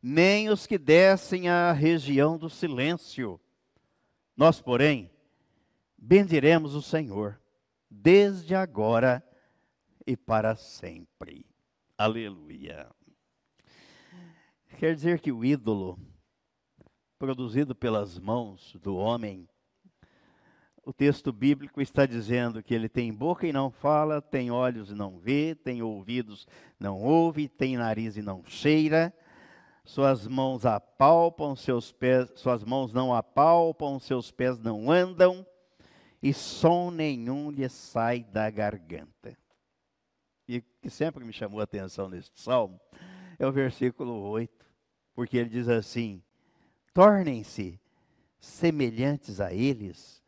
nem 0.02 0.48
os 0.48 0.66
que 0.66 0.78
descem 0.78 1.48
à 1.48 1.72
região 1.72 2.38
do 2.38 2.48
silêncio. 2.48 3.38
Nós, 4.36 4.60
porém, 4.60 5.10
bendiremos 6.00 6.74
o 6.74 6.80
Senhor, 6.80 7.38
desde 7.90 8.54
agora 8.54 9.22
e 10.06 10.16
para 10.16 10.56
sempre. 10.56 11.46
Aleluia. 11.98 12.88
Quer 14.78 14.94
dizer 14.94 15.20
que 15.20 15.30
o 15.30 15.44
ídolo, 15.44 15.98
produzido 17.18 17.74
pelas 17.74 18.18
mãos 18.18 18.74
do 18.80 18.96
homem, 18.96 19.46
o 20.82 20.92
texto 20.92 21.30
bíblico 21.30 21.82
está 21.82 22.06
dizendo 22.06 22.62
que 22.62 22.74
ele 22.74 22.88
tem 22.88 23.12
boca 23.12 23.46
e 23.46 23.52
não 23.52 23.70
fala, 23.70 24.22
tem 24.22 24.50
olhos 24.50 24.90
e 24.90 24.94
não 24.94 25.18
vê, 25.18 25.54
tem 25.54 25.82
ouvidos 25.82 26.48
e 26.80 26.82
não 26.82 27.02
ouve, 27.02 27.46
tem 27.46 27.76
nariz 27.76 28.16
e 28.16 28.22
não 28.22 28.42
cheira, 28.46 29.12
suas 29.84 30.26
mãos 30.26 30.64
apalpam, 30.64 31.54
seus 31.54 31.92
pés, 31.92 32.32
suas 32.36 32.64
mãos 32.64 32.92
não 32.92 33.14
apalpam, 33.14 33.98
seus 33.98 34.30
pés 34.30 34.58
não 34.58 34.90
andam, 34.90 35.46
e 36.22 36.32
som 36.32 36.90
nenhum 36.90 37.50
lhe 37.50 37.68
sai 37.68 38.24
da 38.24 38.50
garganta. 38.50 39.36
E 40.48 40.60
que 40.82 40.90
sempre 40.90 41.24
me 41.24 41.32
chamou 41.32 41.60
a 41.60 41.64
atenção 41.64 42.08
neste 42.08 42.40
salmo 42.40 42.80
é 43.38 43.46
o 43.46 43.52
versículo 43.52 44.12
8, 44.12 44.66
porque 45.14 45.36
ele 45.36 45.48
diz 45.48 45.68
assim: 45.68 46.22
Tornem-se 46.92 47.80
semelhantes 48.38 49.40
a 49.40 49.52
eles 49.52 50.22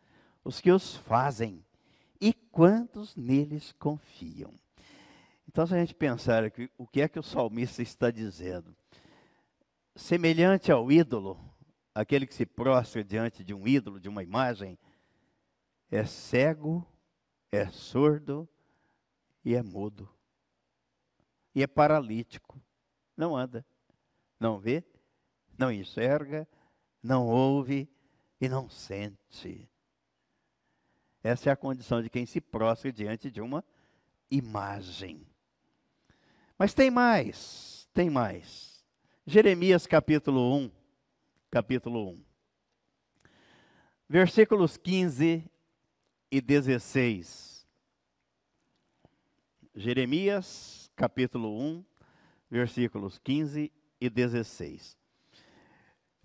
os 0.45 0.61
que 0.61 0.71
os 0.71 0.97
fazem 0.97 1.65
e 2.21 2.33
quantos 2.33 3.17
neles 3.17 3.73
confiam. 3.73 4.53
Então, 5.49 5.67
se 5.67 5.75
a 5.75 5.79
gente 5.79 5.95
pensar 5.95 6.45
aqui, 6.45 6.71
o 6.79 6.87
que 6.87 7.03
é 7.03 7.09
que 7.09 7.19
o 7.19 7.23
salmista 7.23 7.83
está 7.83 8.11
dizendo? 8.11 8.75
semelhante 9.95 10.73
ao 10.73 10.91
ídolo, 10.91 11.39
aquele 11.95 12.27
que 12.27 12.35
se 12.35 12.47
prostra 12.47 13.05
diante 13.05 13.45
de 13.45 13.53
um 13.53 13.67
ídolo, 13.67 14.01
de 14.01 14.09
uma 14.09 14.23
imagem, 14.23 14.79
é 15.93 16.07
cego, 16.07 16.87
é 17.53 17.67
surdo 17.67 18.49
e 19.45 19.55
é 19.55 19.63
mudo. 19.63 20.09
E 21.55 21.63
é 21.63 21.67
paralítico. 21.67 22.59
Não 23.15 23.37
anda, 23.37 23.65
não 24.41 24.59
vê, 24.59 24.83
não 25.59 25.71
enxerga, 25.71 26.49
não 27.03 27.27
ouve 27.29 27.87
e 28.41 28.49
não 28.49 28.71
sente. 28.71 29.69
Essa 31.23 31.51
é 31.51 31.53
a 31.53 31.57
condição 31.57 32.03
de 32.03 32.09
quem 32.09 32.25
se 32.25 32.41
prostra 32.41 32.91
diante 32.91 33.31
de 33.31 33.43
uma 33.43 33.63
imagem. 34.31 35.27
Mas 36.59 36.73
tem 36.73 36.91
mais, 36.91 37.87
tem 37.93 38.09
mais. 38.09 38.83
Jeremias 39.27 39.87
capítulo 39.87 40.57
1, 40.57 40.71
capítulo 41.51 42.13
1. 42.13 42.25
Versículos 44.09 44.79
15 44.79 45.52
e 46.33 46.41
16. 46.41 47.67
Jeremias 49.75 50.91
capítulo 50.97 51.61
1, 51.61 51.85
versículos 52.51 53.19
15 53.19 53.71
e 54.01 54.11
16. 54.11 54.97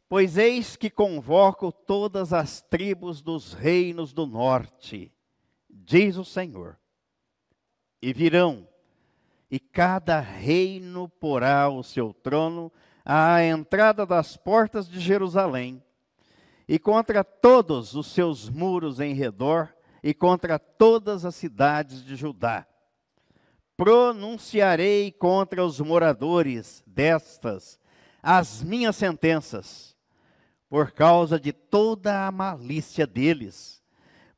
Pois 0.07 0.37
eis 0.37 0.77
que 0.77 0.89
convoco 0.89 1.73
todas 1.73 2.31
as 2.31 2.61
tribos 2.61 3.21
dos 3.21 3.51
reinos 3.51 4.13
do 4.13 4.25
norte, 4.25 5.11
diz 5.69 6.15
o 6.15 6.23
Senhor, 6.23 6.79
e 8.01 8.13
virão, 8.13 8.65
e 9.51 9.59
cada 9.59 10.21
reino 10.21 11.09
porá 11.09 11.67
o 11.67 11.83
seu 11.83 12.13
trono 12.13 12.71
à 13.03 13.43
entrada 13.43 14.05
das 14.05 14.37
portas 14.37 14.87
de 14.87 15.01
Jerusalém, 15.01 15.83
e 16.65 16.79
contra 16.79 17.25
todos 17.25 17.93
os 17.93 18.07
seus 18.07 18.49
muros 18.49 19.01
em 19.01 19.13
redor, 19.13 19.76
e 20.07 20.13
contra 20.13 20.57
todas 20.57 21.25
as 21.25 21.35
cidades 21.35 22.01
de 22.01 22.15
Judá. 22.15 22.65
Pronunciarei 23.75 25.11
contra 25.11 25.65
os 25.65 25.81
moradores 25.81 26.81
destas 26.87 27.77
as 28.23 28.63
minhas 28.63 28.95
sentenças, 28.95 29.97
por 30.69 30.93
causa 30.93 31.37
de 31.37 31.51
toda 31.51 32.25
a 32.25 32.31
malícia 32.31 33.05
deles, 33.05 33.83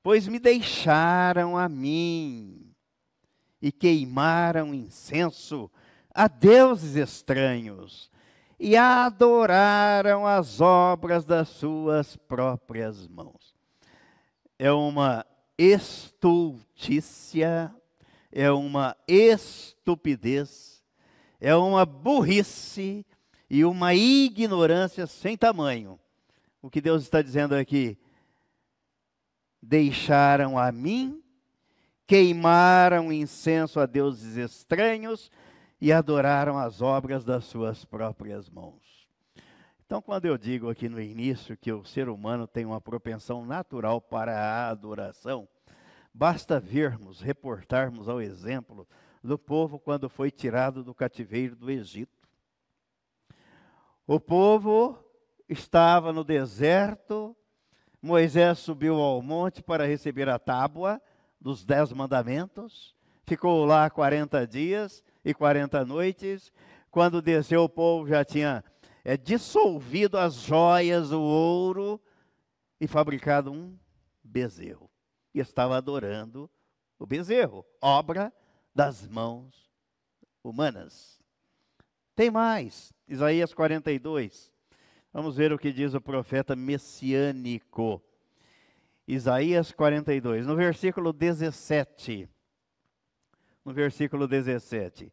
pois 0.02 0.28
me 0.28 0.40
deixaram 0.40 1.56
a 1.56 1.70
mim 1.70 2.74
e 3.62 3.72
queimaram 3.72 4.74
incenso 4.74 5.70
a 6.12 6.28
deuses 6.28 6.96
estranhos 6.96 8.10
e 8.60 8.76
adoraram 8.76 10.26
as 10.26 10.60
obras 10.62 11.26
das 11.26 11.48
suas 11.48 12.18
próprias 12.18 13.08
mãos. 13.08 13.54
É 14.58 14.72
uma 14.72 15.24
estultícia, 15.60 17.76
é 18.32 18.50
uma 18.50 18.95
estupidez, 19.06 20.82
é 21.41 21.54
uma 21.54 21.86
burrice 21.86 23.06
e 23.50 23.65
uma 23.65 23.93
ignorância 23.93 25.06
sem 25.06 25.36
tamanho. 25.36 26.00
O 26.62 26.69
que 26.69 26.80
Deus 26.80 27.04
está 27.04 27.22
dizendo 27.22 27.56
aqui? 27.56 27.98
Deixaram 29.62 30.58
a 30.58 30.72
mim, 30.72 31.22
queimaram 32.08 33.12
incenso 33.12 33.82
a 33.82 33.86
deuses 33.86 34.38
estranhos 34.38 35.30
e 35.82 35.91
adoraram 35.91 36.58
as 36.58 36.82
obras 36.82 37.26
das 37.26 37.43
suas 37.43 37.84
próprias 37.84 38.50
mãos. 38.50 38.88
Então, 39.89 40.04
quando 40.04 40.25
eu 40.25 40.38
digo 40.38 40.69
aqui 40.69 40.88
no 40.88 41.02
início 41.02 41.58
que 41.58 41.71
o 41.71 41.84
ser 41.84 42.10
humano 42.10 42.45
tem 42.45 42.63
uma 42.63 42.80
propensão 42.80 43.43
natural 43.43 43.99
para 43.99 44.39
a 44.39 44.69
adoração, 44.69 45.47
basta 46.13 46.60
vermos, 46.60 47.21
reportarmos 47.21 48.08
ao 48.08 48.21
exemplo 48.21 48.88
do 49.23 49.36
povo 49.36 49.80
quando 49.80 50.08
foi 50.08 50.30
tirado 50.30 50.84
do 50.84 50.93
cativeiro 50.93 51.56
do 51.56 51.71
Egito. 51.71 52.30
O 54.06 54.19
povo 54.19 55.04
estava 55.49 56.13
no 56.13 56.23
deserto, 56.23 57.36
Moisés 57.99 58.60
subiu 58.60 58.93
ao 58.93 59.23
monte 59.23 59.63
para 59.63 59.88
receber 59.88 60.30
a 60.30 60.38
tábua 60.38 61.02
dos 61.41 61.65
dez 61.65 61.91
mandamentos, 61.91 62.95
ficou 63.25 63.65
lá 63.65 63.89
40 63.89 64.45
dias 64.45 65.04
e 65.25 65.34
40 65.34 65.84
noites. 65.84 66.54
Quando 66.91 67.23
desceu, 67.23 67.63
o 67.63 67.69
povo 67.69 68.08
já 68.08 68.23
tinha 68.23 68.63
é 69.04 69.18
dissolvido 69.18 70.18
as 70.18 70.36
joias, 70.36 71.12
o 71.12 71.22
ouro 71.22 72.00
e 72.80 72.88
fabricado 72.88 73.52
um 73.52 73.78
bezerro. 74.24 74.90
E 75.34 75.40
estava 75.40 75.78
adorando 75.78 76.50
o 76.98 77.06
bezerro, 77.06 77.66
obra 77.82 78.34
das 78.74 79.08
mãos 79.08 79.70
humanas. 80.44 81.20
Tem 82.16 82.30
mais, 82.30 82.94
Isaías 83.08 83.54
42. 83.54 84.52
Vamos 85.14 85.36
ver 85.36 85.52
o 85.54 85.58
que 85.58 85.72
diz 85.72 85.94
o 85.94 86.02
profeta 86.02 86.56
messiânico. 86.56 88.02
Isaías 89.08 89.72
42, 89.72 90.46
no 90.46 90.56
versículo 90.56 91.12
17. 91.14 92.30
No 93.66 93.74
versículo 93.74 94.28
17 94.28 95.12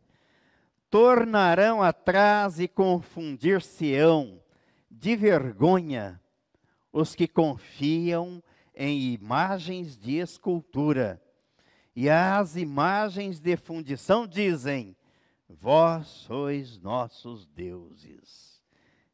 tornarão 0.97 1.83
atrás 1.83 2.59
e 2.59 2.67
confundir-se-ão 2.67 4.43
de 4.91 5.15
vergonha 5.15 6.19
os 6.91 7.15
que 7.15 7.29
confiam 7.29 8.43
em 8.75 9.13
imagens 9.13 9.99
de 9.99 10.17
escultura. 10.17 11.23
E 11.95 12.09
as 12.09 12.57
imagens 12.57 13.39
de 13.39 13.59
fundição 13.59 14.27
dizem: 14.27 14.97
Vós 15.47 16.07
sois 16.07 16.79
nossos 16.79 17.45
deuses. 17.45 18.65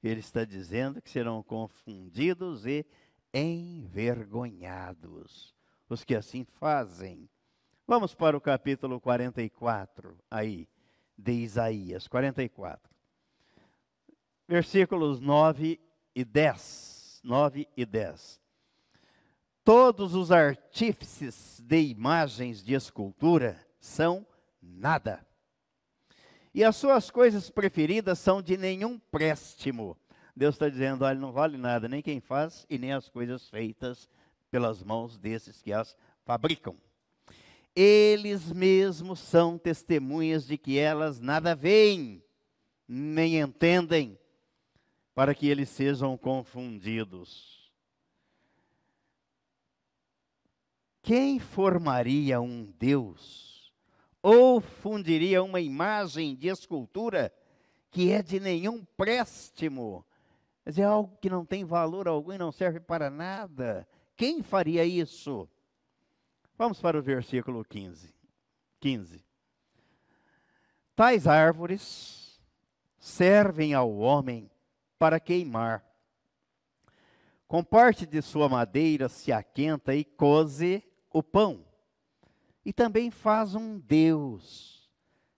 Ele 0.04 0.20
está 0.20 0.44
dizendo 0.44 1.02
que 1.02 1.10
serão 1.10 1.42
confundidos 1.42 2.64
e 2.64 2.86
envergonhados 3.34 5.52
os 5.88 6.04
que 6.04 6.14
assim 6.14 6.44
fazem. 6.44 7.28
Vamos 7.88 8.14
para 8.14 8.36
o 8.36 8.40
capítulo 8.40 9.00
44 9.00 10.16
aí 10.30 10.68
de 11.22 11.32
Isaías 11.32 12.08
44. 12.08 12.90
Versículos 14.48 15.20
9 15.20 15.80
e 16.14 16.24
10. 16.24 17.20
9 17.22 17.68
e 17.76 17.86
10. 17.86 18.40
Todos 19.64 20.14
os 20.14 20.32
artífices 20.32 21.60
de 21.60 21.80
imagens 21.80 22.62
de 22.62 22.74
escultura 22.74 23.64
são 23.78 24.26
nada. 24.60 25.24
E 26.52 26.64
as 26.64 26.76
suas 26.76 27.10
coisas 27.10 27.48
preferidas 27.48 28.18
são 28.18 28.42
de 28.42 28.56
nenhum 28.56 28.98
préstimo. 28.98 29.96
Deus 30.34 30.56
está 30.56 30.68
dizendo: 30.68 31.04
olha, 31.04 31.18
não 31.18 31.32
vale 31.32 31.56
nada, 31.56 31.88
nem 31.88 32.02
quem 32.02 32.20
faz 32.20 32.66
e 32.68 32.76
nem 32.76 32.92
as 32.92 33.08
coisas 33.08 33.48
feitas 33.48 34.08
pelas 34.50 34.82
mãos 34.82 35.16
desses 35.16 35.62
que 35.62 35.72
as 35.72 35.96
fabricam 36.24 36.76
eles 37.74 38.52
mesmos 38.52 39.20
são 39.20 39.56
testemunhas 39.56 40.46
de 40.46 40.58
que 40.58 40.78
elas 40.78 41.20
nada 41.20 41.54
veem, 41.54 42.22
nem 42.86 43.40
entendem, 43.40 44.18
para 45.14 45.34
que 45.34 45.48
eles 45.48 45.68
sejam 45.68 46.16
confundidos. 46.16 47.72
Quem 51.02 51.40
formaria 51.40 52.40
um 52.40 52.64
Deus 52.78 53.72
ou 54.22 54.60
fundiria 54.60 55.42
uma 55.42 55.60
imagem 55.60 56.36
de 56.36 56.48
escultura 56.48 57.32
que 57.90 58.12
é 58.12 58.22
de 58.22 58.38
nenhum 58.38 58.84
préstimo? 58.96 60.04
É 60.64 60.82
algo 60.82 61.16
que 61.20 61.28
não 61.28 61.44
tem 61.44 61.64
valor 61.64 62.06
algum 62.06 62.32
e 62.32 62.38
não 62.38 62.52
serve 62.52 62.78
para 62.78 63.10
nada. 63.10 63.86
Quem 64.16 64.42
faria 64.42 64.84
isso? 64.84 65.48
Vamos 66.62 66.80
para 66.80 66.96
o 66.96 67.02
versículo 67.02 67.64
15. 67.64 68.14
15. 68.78 69.24
Tais 70.94 71.26
árvores 71.26 72.40
servem 73.00 73.74
ao 73.74 73.92
homem 73.96 74.48
para 74.96 75.18
queimar. 75.18 75.84
Com 77.48 77.64
parte 77.64 78.06
de 78.06 78.22
sua 78.22 78.48
madeira 78.48 79.08
se 79.08 79.32
aquenta 79.32 79.92
e 79.92 80.04
coze 80.04 80.84
o 81.10 81.20
pão. 81.20 81.66
E 82.64 82.72
também 82.72 83.10
faz 83.10 83.56
um 83.56 83.76
Deus 83.76 84.88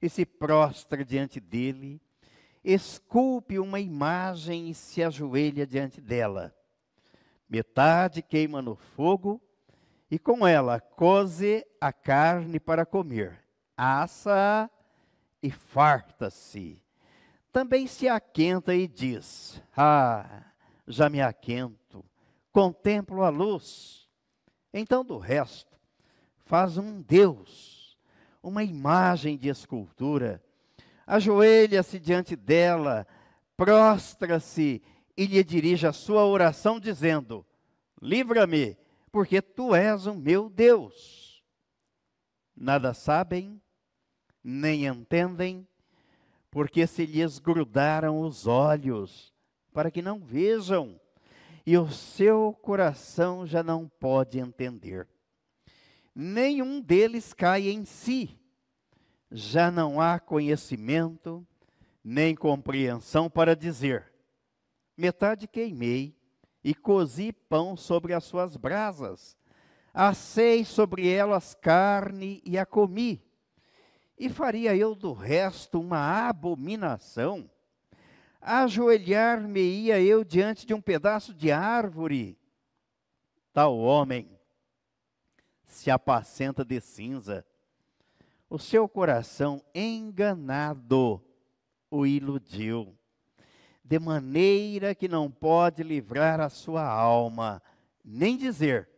e 0.02 0.10
se 0.10 0.26
prostra 0.26 1.02
diante 1.06 1.40
dele, 1.40 2.02
esculpe 2.62 3.58
uma 3.58 3.80
imagem 3.80 4.68
e 4.68 4.74
se 4.74 5.02
ajoelha 5.02 5.66
diante 5.66 6.02
dela. 6.02 6.54
Metade 7.48 8.20
queima 8.20 8.60
no 8.60 8.76
fogo 8.76 9.40
e 10.14 10.18
com 10.18 10.46
ela 10.46 10.78
coze 10.78 11.66
a 11.80 11.92
carne 11.92 12.60
para 12.60 12.86
comer, 12.86 13.36
assa 13.76 14.70
e 15.42 15.50
farta-se. 15.50 16.80
Também 17.50 17.88
se 17.88 18.06
aquenta 18.06 18.72
e 18.76 18.86
diz: 18.86 19.60
Ah, 19.76 20.44
já 20.86 21.08
me 21.08 21.20
aquento, 21.20 22.04
contemplo 22.52 23.24
a 23.24 23.28
luz. 23.28 24.08
Então, 24.72 25.04
do 25.04 25.18
resto, 25.18 25.76
faz 26.44 26.78
um 26.78 27.02
Deus, 27.02 27.98
uma 28.40 28.62
imagem 28.62 29.36
de 29.36 29.48
escultura, 29.48 30.40
ajoelha-se 31.04 31.98
diante 31.98 32.36
dela, 32.36 33.04
prostra-se 33.56 34.80
e 35.16 35.26
lhe 35.26 35.42
dirige 35.42 35.88
a 35.88 35.92
sua 35.92 36.24
oração, 36.24 36.78
dizendo: 36.78 37.44
Livra-me 38.00 38.83
porque 39.14 39.40
tu 39.40 39.76
és 39.76 40.06
o 40.06 40.14
meu 40.16 40.50
Deus. 40.50 41.40
Nada 42.56 42.92
sabem, 42.92 43.62
nem 44.42 44.86
entendem, 44.86 45.68
porque 46.50 46.84
se 46.84 47.06
lhes 47.06 47.38
grudaram 47.38 48.22
os 48.22 48.48
olhos, 48.48 49.32
para 49.72 49.88
que 49.88 50.02
não 50.02 50.18
vejam, 50.18 51.00
e 51.64 51.78
o 51.78 51.88
seu 51.92 52.58
coração 52.60 53.46
já 53.46 53.62
não 53.62 53.88
pode 53.88 54.40
entender. 54.40 55.06
Nenhum 56.12 56.80
deles 56.80 57.32
cai 57.32 57.68
em 57.68 57.84
si, 57.84 58.36
já 59.30 59.70
não 59.70 60.00
há 60.00 60.18
conhecimento, 60.18 61.46
nem 62.02 62.34
compreensão 62.34 63.30
para 63.30 63.54
dizer: 63.54 64.12
metade 64.96 65.46
queimei, 65.46 66.16
e 66.64 66.74
cozi 66.74 67.32
pão 67.32 67.76
sobre 67.76 68.14
as 68.14 68.24
suas 68.24 68.56
brasas. 68.56 69.36
Assei 69.92 70.64
sobre 70.64 71.08
elas 71.08 71.54
carne 71.54 72.42
e 72.44 72.58
a 72.58 72.66
comi. 72.66 73.22
E 74.18 74.28
faria 74.28 74.74
eu 74.74 74.94
do 74.94 75.12
resto 75.12 75.78
uma 75.78 76.26
abominação? 76.26 77.48
Ajoelhar-me-ia 78.40 80.00
eu 80.00 80.24
diante 80.24 80.66
de 80.66 80.74
um 80.74 80.80
pedaço 80.80 81.34
de 81.34 81.52
árvore 81.52 82.38
Tal 83.54 83.78
homem 83.78 84.36
se 85.64 85.88
apacenta 85.88 86.64
de 86.64 86.80
cinza, 86.80 87.46
o 88.50 88.58
seu 88.58 88.88
coração 88.88 89.64
enganado 89.72 91.24
o 91.88 92.04
iludiu, 92.04 92.98
de 93.84 93.98
maneira 93.98 94.94
que 94.94 95.06
não 95.06 95.30
pode 95.30 95.82
livrar 95.82 96.40
a 96.40 96.48
sua 96.48 96.82
alma, 96.82 97.62
nem 98.02 98.36
dizer: 98.36 98.88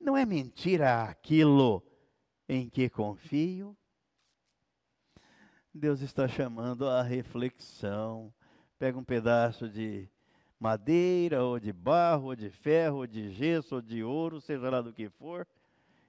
não 0.00 0.16
é 0.16 0.24
mentira 0.24 1.02
aquilo 1.02 1.82
em 2.48 2.68
que 2.68 2.88
confio? 2.88 3.76
Deus 5.74 6.00
está 6.02 6.28
chamando 6.28 6.86
a 6.86 7.02
reflexão. 7.02 8.32
Pega 8.78 8.98
um 8.98 9.04
pedaço 9.04 9.68
de 9.68 10.08
madeira, 10.58 11.42
ou 11.42 11.58
de 11.58 11.72
barro, 11.72 12.26
ou 12.26 12.36
de 12.36 12.50
ferro, 12.50 12.98
ou 12.98 13.06
de 13.06 13.30
gesso, 13.30 13.76
ou 13.76 13.82
de 13.82 14.04
ouro, 14.04 14.40
seja 14.40 14.70
lá 14.70 14.80
do 14.80 14.92
que 14.92 15.08
for, 15.08 15.46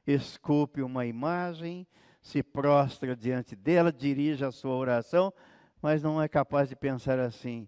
esculpe 0.05 0.81
uma 0.81 1.05
imagem, 1.05 1.87
se 2.21 2.43
prostra 2.43 3.15
diante 3.15 3.55
dela, 3.55 3.91
dirige 3.91 4.45
a 4.45 4.51
sua 4.51 4.75
oração, 4.75 5.33
mas 5.81 6.03
não 6.03 6.21
é 6.21 6.27
capaz 6.27 6.69
de 6.69 6.75
pensar 6.75 7.19
assim: 7.19 7.67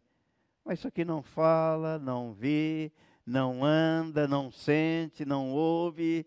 mas 0.66 0.80
isso 0.80 0.88
aqui 0.88 1.06
não 1.06 1.22
fala, 1.22 2.00
não 2.00 2.34
vê, 2.34 2.92
não 3.26 3.64
anda, 3.64 4.28
não 4.28 4.52
sente, 4.52 5.24
não 5.24 5.52
ouve, 5.52 6.26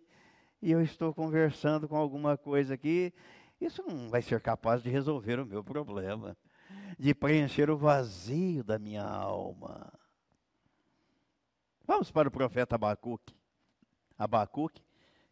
e 0.62 0.70
eu 0.70 0.80
estou 0.80 1.12
conversando 1.12 1.88
com 1.88 1.96
alguma 1.96 2.38
coisa 2.38 2.74
aqui 2.74 3.12
isso 3.60 3.82
não 3.82 4.08
vai 4.08 4.22
ser 4.22 4.40
capaz 4.40 4.82
de 4.82 4.88
resolver 4.88 5.40
o 5.40 5.46
meu 5.46 5.64
problema, 5.64 6.36
de 6.98 7.14
preencher 7.14 7.68
o 7.70 7.76
vazio 7.76 8.62
da 8.62 8.78
minha 8.78 9.02
alma. 9.02 9.92
Vamos 11.84 12.10
para 12.10 12.28
o 12.28 12.30
profeta 12.30 12.76
Abacuque. 12.76 13.34
Abacuque, 14.16 14.82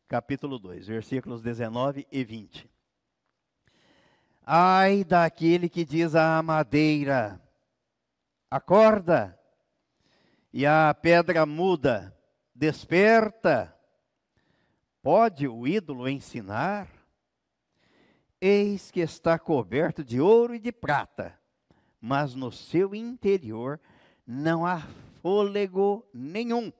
capítulo 0.08 0.58
2, 0.58 0.86
versículos 0.88 1.40
19 1.40 2.06
e 2.10 2.24
20. 2.24 2.68
Ai 4.44 5.04
daquele 5.04 5.68
que 5.68 5.84
diz 5.84 6.14
à 6.14 6.42
madeira: 6.42 7.40
acorda, 8.50 9.38
e 10.52 10.64
a 10.64 10.94
pedra 10.94 11.44
muda, 11.44 12.16
desperta. 12.54 13.76
Pode 15.02 15.46
o 15.46 15.66
ídolo 15.66 16.08
ensinar? 16.08 16.88
Eis 18.40 18.90
que 18.90 19.00
está 19.00 19.38
coberto 19.38 20.02
de 20.02 20.20
ouro 20.20 20.54
e 20.54 20.58
de 20.58 20.72
prata, 20.72 21.38
mas 22.00 22.34
no 22.34 22.50
seu 22.50 22.94
interior 22.94 23.80
não 24.26 24.64
há 24.64 24.80
fôlego 25.20 26.08
nenhum. 26.12 26.72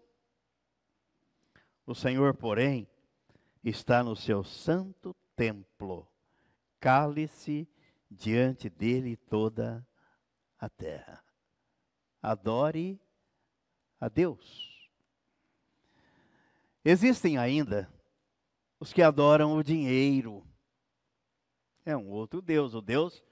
O 1.86 1.94
Senhor, 1.94 2.34
porém, 2.34 2.88
está 3.62 4.02
no 4.02 4.16
seu 4.16 4.42
santo 4.42 5.14
templo. 5.36 6.08
Cale-se 6.80 7.68
diante 8.10 8.68
dele 8.68 9.16
toda 9.16 9.86
a 10.58 10.68
terra. 10.68 11.25
Adore 12.26 13.00
a 14.00 14.08
Deus. 14.08 14.90
Existem 16.84 17.38
ainda 17.38 17.88
os 18.80 18.92
que 18.92 19.00
adoram 19.00 19.56
o 19.56 19.62
dinheiro. 19.62 20.44
É 21.84 21.96
um 21.96 22.10
outro 22.10 22.42
Deus, 22.42 22.74
o 22.74 22.80
Deus 22.80 23.22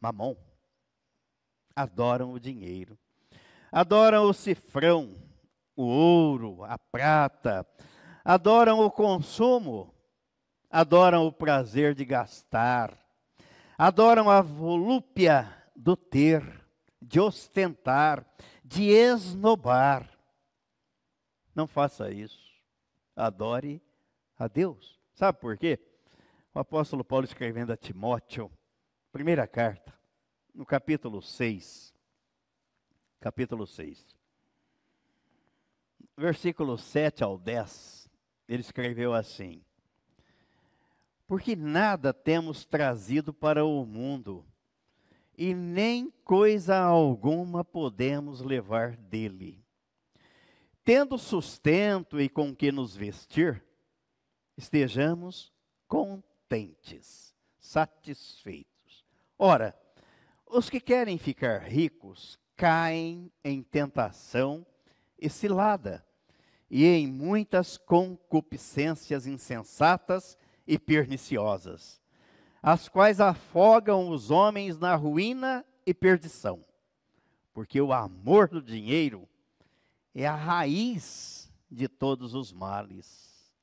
Mamon. 0.00 0.34
Adoram 1.76 2.32
o 2.32 2.40
dinheiro, 2.40 2.98
adoram 3.70 4.24
o 4.24 4.34
cifrão, 4.34 5.14
o 5.76 5.84
ouro, 5.84 6.64
a 6.64 6.76
prata, 6.76 7.64
adoram 8.24 8.80
o 8.80 8.90
consumo, 8.90 9.94
adoram 10.68 11.28
o 11.28 11.32
prazer 11.32 11.94
de 11.94 12.04
gastar, 12.04 12.98
adoram 13.78 14.28
a 14.28 14.40
volúpia 14.40 15.64
do 15.76 15.96
ter, 15.96 16.65
de 17.00 17.20
ostentar, 17.20 18.26
de 18.64 18.90
esnobar. 18.90 20.08
Não 21.54 21.66
faça 21.66 22.10
isso. 22.10 22.44
Adore 23.14 23.82
a 24.38 24.48
Deus. 24.48 25.00
Sabe 25.14 25.38
por 25.38 25.56
quê? 25.56 25.80
o 26.56 26.58
apóstolo 26.58 27.04
Paulo 27.04 27.26
escrevendo 27.26 27.70
a 27.70 27.76
Timóteo, 27.76 28.50
primeira 29.12 29.46
carta, 29.46 29.92
no 30.54 30.64
capítulo 30.64 31.20
6. 31.20 31.94
Capítulo 33.20 33.66
6. 33.66 34.16
Versículo 36.16 36.78
7 36.78 37.22
ao 37.22 37.36
10, 37.36 38.08
ele 38.48 38.62
escreveu 38.62 39.12
assim: 39.12 39.62
Porque 41.26 41.54
nada 41.54 42.14
temos 42.14 42.64
trazido 42.64 43.34
para 43.34 43.62
o 43.62 43.84
mundo, 43.84 44.42
e 45.36 45.54
nem 45.54 46.10
coisa 46.24 46.78
alguma 46.78 47.64
podemos 47.64 48.40
levar 48.40 48.96
dele. 48.96 49.64
Tendo 50.84 51.18
sustento 51.18 52.20
e 52.20 52.28
com 52.28 52.54
que 52.54 52.70
nos 52.70 52.94
vestir, 52.96 53.62
estejamos 54.56 55.52
contentes, 55.88 57.34
satisfeitos. 57.58 59.04
Ora, 59.38 59.76
os 60.46 60.70
que 60.70 60.80
querem 60.80 61.18
ficar 61.18 61.58
ricos 61.62 62.38
caem 62.56 63.30
em 63.44 63.62
tentação 63.62 64.64
e 65.18 65.28
cilada, 65.28 66.06
e 66.70 66.84
em 66.84 67.06
muitas 67.06 67.76
concupiscências 67.76 69.26
insensatas 69.26 70.38
e 70.66 70.78
perniciosas, 70.78 72.00
as 72.66 72.88
quais 72.88 73.20
afogam 73.20 74.08
os 74.08 74.28
homens 74.28 74.76
na 74.76 74.96
ruína 74.96 75.64
e 75.86 75.94
perdição. 75.94 76.64
Porque 77.54 77.80
o 77.80 77.92
amor 77.92 78.48
do 78.48 78.60
dinheiro 78.60 79.28
é 80.12 80.26
a 80.26 80.34
raiz 80.34 81.48
de 81.70 81.86
todos 81.86 82.34
os 82.34 82.52
males. 82.52 83.54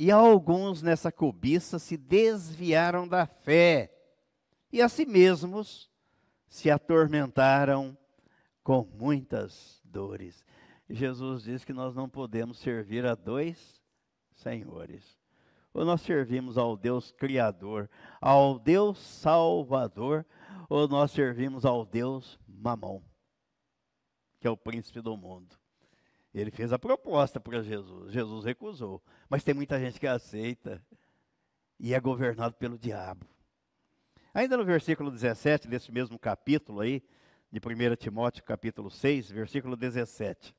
E 0.00 0.10
alguns 0.10 0.82
nessa 0.82 1.12
cobiça 1.12 1.78
se 1.78 1.96
desviaram 1.96 3.06
da 3.06 3.24
fé 3.24 3.96
e 4.72 4.82
a 4.82 4.88
si 4.88 5.06
mesmos 5.06 5.88
se 6.48 6.72
atormentaram 6.72 7.96
com 8.64 8.84
muitas 8.98 9.80
dores. 9.84 10.44
Jesus 10.90 11.44
diz 11.44 11.64
que 11.64 11.72
nós 11.72 11.94
não 11.94 12.08
podemos 12.08 12.58
servir 12.58 13.06
a 13.06 13.14
dois 13.14 13.80
senhores. 14.34 15.21
Ou 15.72 15.84
nós 15.84 16.02
servimos 16.02 16.58
ao 16.58 16.76
Deus 16.76 17.12
Criador, 17.12 17.88
ao 18.20 18.58
Deus 18.58 18.98
Salvador, 18.98 20.26
ou 20.68 20.86
nós 20.86 21.10
servimos 21.10 21.64
ao 21.64 21.84
Deus 21.84 22.38
Mamon, 22.46 23.02
que 24.40 24.46
é 24.46 24.50
o 24.50 24.56
príncipe 24.56 25.00
do 25.00 25.16
mundo. 25.16 25.56
Ele 26.34 26.50
fez 26.50 26.72
a 26.72 26.78
proposta 26.78 27.38
para 27.38 27.62
Jesus, 27.62 28.12
Jesus 28.12 28.44
recusou. 28.44 29.02
Mas 29.28 29.44
tem 29.44 29.54
muita 29.54 29.78
gente 29.78 30.00
que 30.00 30.06
aceita 30.06 30.82
e 31.78 31.92
é 31.92 32.00
governado 32.00 32.54
pelo 32.54 32.78
diabo. 32.78 33.26
Ainda 34.32 34.56
no 34.56 34.64
versículo 34.64 35.10
17 35.10 35.68
desse 35.68 35.92
mesmo 35.92 36.18
capítulo 36.18 36.80
aí, 36.80 37.02
de 37.50 37.58
1 37.58 37.96
Timóteo 37.96 38.42
capítulo 38.44 38.90
6, 38.90 39.30
versículo 39.30 39.76
17. 39.76 40.54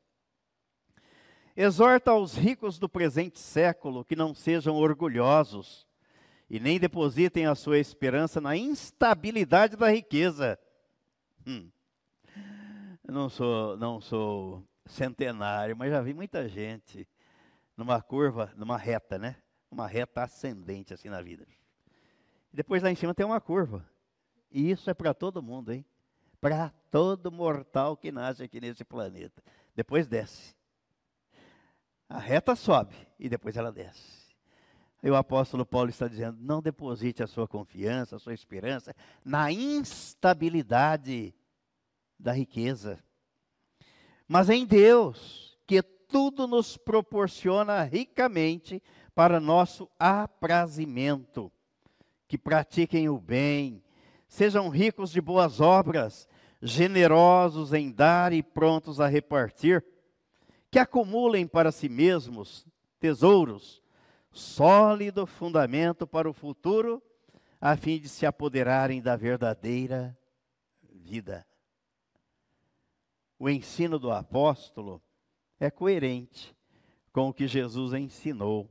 Exorta 1.56 2.10
aos 2.10 2.36
ricos 2.36 2.80
do 2.80 2.90
presente 2.90 3.38
século 3.38 4.04
que 4.04 4.16
não 4.16 4.34
sejam 4.34 4.76
orgulhosos 4.76 5.86
e 6.50 6.60
nem 6.60 6.80
depositem 6.80 7.46
a 7.46 7.54
sua 7.54 7.78
esperança 7.78 8.42
na 8.42 8.58
instabilidade 8.58 9.76
da 9.78 9.88
riqueza. 9.92 10.58
Hum. 11.46 11.70
Não 13.08 13.30
sou, 13.30 13.78
não 13.78 14.02
sou 14.02 14.68
centenário, 14.88 15.78
mas 15.78 15.92
já 15.92 16.02
vi 16.02 16.14
muita 16.14 16.50
gente 16.50 17.08
numa 17.78 18.02
curva, 18.02 18.52
numa 18.56 18.78
reta, 18.78 19.20
né? 19.20 19.36
Uma 19.70 19.88
reta 19.88 20.24
ascendente 20.24 20.92
assim 20.92 21.10
na 21.10 21.22
vida. 21.22 21.46
E 22.52 22.56
depois 22.56 22.82
lá 22.82 22.90
em 22.90 22.96
cima 22.96 23.14
tem 23.14 23.26
uma 23.26 23.40
curva. 23.40 23.88
E 24.52 24.72
isso 24.72 24.90
é 24.90 24.94
para 24.96 25.14
todo 25.14 25.44
mundo, 25.44 25.72
hein? 25.72 25.86
Para 26.42 26.72
todo 26.90 27.32
mortal 27.32 27.96
que 27.96 28.12
nasce 28.12 28.42
aqui 28.42 28.60
nesse 28.60 28.84
planeta. 28.84 29.44
Depois 29.76 30.08
desce. 30.08 30.56
A 32.14 32.20
reta 32.20 32.56
sobe 32.56 32.96
e 33.20 33.28
depois 33.28 33.58
ela 33.58 33.72
desce. 33.72 34.24
E 35.02 35.10
o 35.10 35.16
apóstolo 35.16 35.66
Paulo 35.66 35.90
está 35.90 36.08
dizendo: 36.08 36.38
não 36.40 36.62
deposite 36.62 37.24
a 37.24 37.28
sua 37.28 37.48
confiança, 37.48 38.16
a 38.16 38.20
sua 38.20 38.34
esperança 38.34 38.96
na 39.26 39.52
instabilidade 39.52 41.34
da 42.18 42.32
riqueza 42.32 43.04
mas 44.28 44.50
em 44.50 44.66
Deus, 44.66 45.58
que 45.68 45.82
tudo 45.82 46.48
nos 46.48 46.78
proporciona 46.78 47.84
ricamente 47.84 48.82
para 49.14 49.40
nosso 49.40 49.90
aprazimento. 50.00 51.52
Que 52.28 52.38
pratiquem 52.38 53.10
o 53.10 53.20
bem, 53.20 53.84
sejam 54.28 54.70
ricos 54.70 55.12
de 55.12 55.22
boas 55.22 55.60
obras, 55.60 56.28
generosos 56.62 57.74
em 57.74 57.92
dar 57.92 58.34
e 58.34 58.42
prontos 58.42 59.00
a 59.00 59.08
repartir, 59.08 59.84
que 60.74 60.80
acumulem 60.80 61.46
para 61.46 61.72
si 61.72 61.88
mesmos 61.88 62.66
tesouros, 63.00 63.80
sólido 64.32 65.28
fundamento 65.28 66.08
para 66.08 66.28
o 66.28 66.34
futuro, 66.34 67.00
a 67.62 67.78
fim 67.78 68.00
de 68.00 68.10
se 68.10 68.26
apoderarem 68.26 69.00
da 69.00 69.16
verdadeira 69.16 70.18
vida. 70.82 71.46
O 73.38 73.48
ensino 73.48 74.00
do 74.00 74.10
apóstolo 74.10 75.00
é 75.60 75.70
coerente 75.70 76.56
com 77.12 77.30
o 77.30 77.34
que 77.34 77.48
Jesus 77.48 77.94
ensinou. 77.94 78.68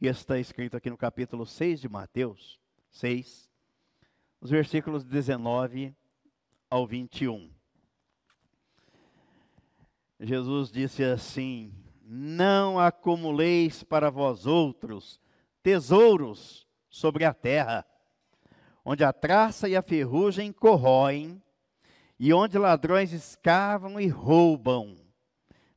E 0.00 0.06
está 0.06 0.38
escrito 0.38 0.76
aqui 0.76 0.88
no 0.88 0.96
capítulo 0.96 1.44
6 1.44 1.80
de 1.80 1.88
Mateus 1.88 2.60
6, 2.92 3.50
os 4.40 4.50
versículos 4.50 5.02
19 5.02 5.96
ao 6.70 6.86
21. 6.86 7.52
Jesus 10.22 10.70
disse 10.70 11.02
assim: 11.02 11.72
Não 12.02 12.78
acumuleis 12.78 13.82
para 13.82 14.10
vós 14.10 14.46
outros 14.46 15.18
tesouros 15.62 16.66
sobre 16.90 17.24
a 17.24 17.32
terra, 17.32 17.86
onde 18.84 19.02
a 19.02 19.14
traça 19.14 19.66
e 19.66 19.74
a 19.74 19.80
ferrugem 19.80 20.52
corroem, 20.52 21.42
e 22.18 22.34
onde 22.34 22.58
ladrões 22.58 23.12
escavam 23.12 23.98
e 23.98 24.08
roubam. 24.08 24.94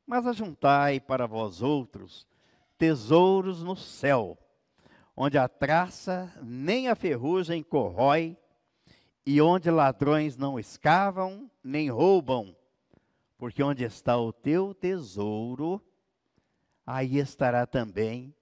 Mas 0.06 0.26
ajuntai 0.26 1.00
para 1.00 1.26
vós 1.26 1.62
outros 1.62 2.26
tesouros 2.76 3.62
no 3.62 3.74
céu, 3.74 4.36
onde 5.16 5.38
a 5.38 5.48
traça 5.48 6.30
nem 6.42 6.88
a 6.88 6.94
ferrugem 6.94 7.62
corrói, 7.62 8.36
e 9.24 9.40
onde 9.40 9.70
ladrões 9.70 10.36
não 10.36 10.58
escavam 10.58 11.50
nem 11.62 11.88
roubam 11.88 12.54
porque 13.44 13.62
onde 13.62 13.84
está 13.84 14.16
o 14.16 14.32
teu 14.32 14.72
tesouro, 14.72 15.78
aí 16.86 17.18
estará 17.18 17.66
também 17.66 18.34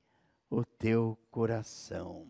o 0.48 0.64
teu 0.64 1.18
coração. 1.28 2.28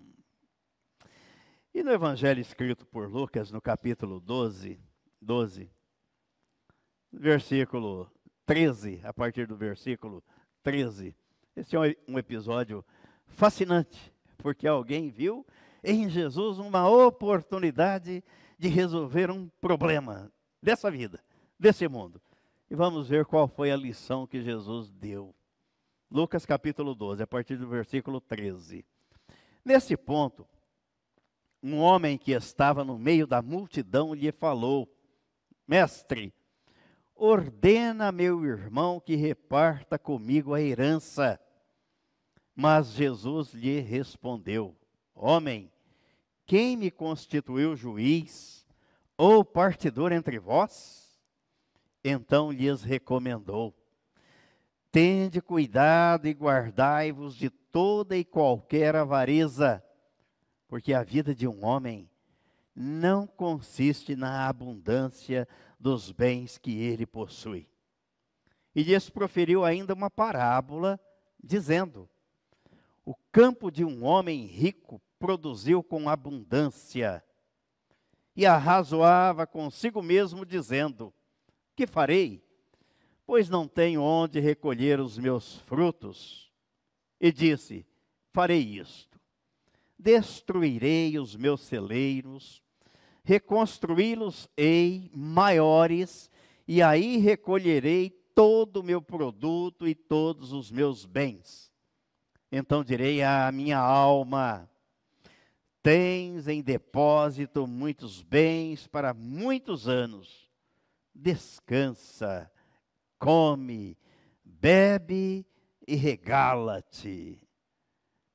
E 1.74 1.82
no 1.82 1.90
evangelho 1.90 2.40
escrito 2.40 2.86
por 2.86 3.10
Lucas, 3.10 3.50
no 3.50 3.60
capítulo 3.60 4.18
12, 4.20 4.80
12, 5.20 5.70
versículo 7.12 8.10
13, 8.46 9.02
a 9.04 9.12
partir 9.12 9.46
do 9.46 9.54
versículo 9.54 10.24
13, 10.62 11.14
esse 11.54 11.76
é 11.76 11.78
um 12.08 12.18
episódio 12.18 12.82
fascinante, 13.26 14.14
porque 14.38 14.66
alguém 14.66 15.10
viu 15.10 15.46
em 15.84 16.08
Jesus 16.08 16.56
uma 16.56 16.88
oportunidade 16.88 18.24
de 18.58 18.68
resolver 18.68 19.30
um 19.30 19.46
problema 19.60 20.32
dessa 20.62 20.90
vida, 20.90 21.22
desse 21.58 21.86
mundo 21.86 22.18
e 22.72 22.74
vamos 22.74 23.06
ver 23.06 23.26
qual 23.26 23.46
foi 23.46 23.70
a 23.70 23.76
lição 23.76 24.26
que 24.26 24.40
Jesus 24.40 24.90
deu. 24.90 25.34
Lucas 26.10 26.46
capítulo 26.46 26.94
12, 26.94 27.22
a 27.22 27.26
partir 27.26 27.58
do 27.58 27.68
versículo 27.68 28.18
13. 28.18 28.82
Nesse 29.62 29.94
ponto, 29.94 30.48
um 31.62 31.76
homem 31.76 32.16
que 32.16 32.32
estava 32.32 32.82
no 32.82 32.98
meio 32.98 33.26
da 33.26 33.42
multidão 33.42 34.14
lhe 34.14 34.32
falou: 34.32 34.88
Mestre, 35.68 36.32
ordena 37.14 38.10
meu 38.10 38.42
irmão 38.42 38.98
que 38.98 39.16
reparta 39.16 39.98
comigo 39.98 40.54
a 40.54 40.62
herança. 40.62 41.38
Mas 42.56 42.92
Jesus 42.92 43.52
lhe 43.52 43.80
respondeu: 43.80 44.74
Homem, 45.14 45.70
quem 46.46 46.78
me 46.78 46.90
constituiu 46.90 47.76
juiz 47.76 48.66
ou 49.18 49.44
partidor 49.44 50.10
entre 50.10 50.38
vós? 50.38 51.01
Então 52.04 52.50
lhes 52.50 52.82
recomendou: 52.82 53.74
Tende 54.90 55.40
cuidado 55.40 56.26
e 56.26 56.32
guardai-vos 56.32 57.36
de 57.36 57.48
toda 57.48 58.16
e 58.16 58.24
qualquer 58.24 58.96
avareza, 58.96 59.82
porque 60.66 60.92
a 60.92 61.02
vida 61.02 61.34
de 61.34 61.46
um 61.46 61.64
homem 61.64 62.10
não 62.74 63.26
consiste 63.26 64.16
na 64.16 64.48
abundância 64.48 65.46
dos 65.78 66.10
bens 66.10 66.58
que 66.58 66.78
ele 66.78 67.06
possui. 67.06 67.68
E 68.74 68.82
lhes 68.82 69.10
proferiu 69.10 69.64
ainda 69.64 69.94
uma 69.94 70.10
parábola, 70.10 70.98
dizendo: 71.42 72.08
O 73.04 73.14
campo 73.30 73.70
de 73.70 73.84
um 73.84 74.04
homem 74.04 74.46
rico 74.46 75.00
produziu 75.18 75.82
com 75.82 76.08
abundância, 76.08 77.22
e 78.34 78.44
arrazoava 78.44 79.46
consigo 79.46 80.02
mesmo, 80.02 80.44
dizendo: 80.44 81.12
que 81.82 81.86
farei? 81.86 82.40
Pois 83.26 83.48
não 83.48 83.66
tenho 83.66 84.02
onde 84.02 84.38
recolher 84.38 85.00
os 85.00 85.18
meus 85.18 85.58
frutos. 85.62 86.48
E 87.20 87.32
disse: 87.32 87.84
Farei 88.32 88.78
isto: 88.78 89.18
destruirei 89.98 91.18
os 91.18 91.34
meus 91.34 91.62
celeiros, 91.62 92.62
reconstruí-los-ei 93.24 95.10
maiores, 95.12 96.30
e 96.68 96.80
aí 96.80 97.16
recolherei 97.16 98.10
todo 98.32 98.76
o 98.76 98.84
meu 98.84 99.02
produto 99.02 99.88
e 99.88 99.94
todos 99.94 100.52
os 100.52 100.70
meus 100.70 101.04
bens. 101.04 101.72
Então 102.50 102.84
direi 102.84 103.24
à 103.24 103.50
minha 103.50 103.78
alma: 103.78 104.70
Tens 105.82 106.46
em 106.46 106.62
depósito 106.62 107.66
muitos 107.66 108.22
bens 108.22 108.86
para 108.86 109.12
muitos 109.12 109.88
anos 109.88 110.51
descansa, 111.14 112.50
come, 113.18 113.96
bebe 114.44 115.46
e 115.86 115.94
regala-te. 115.94 117.46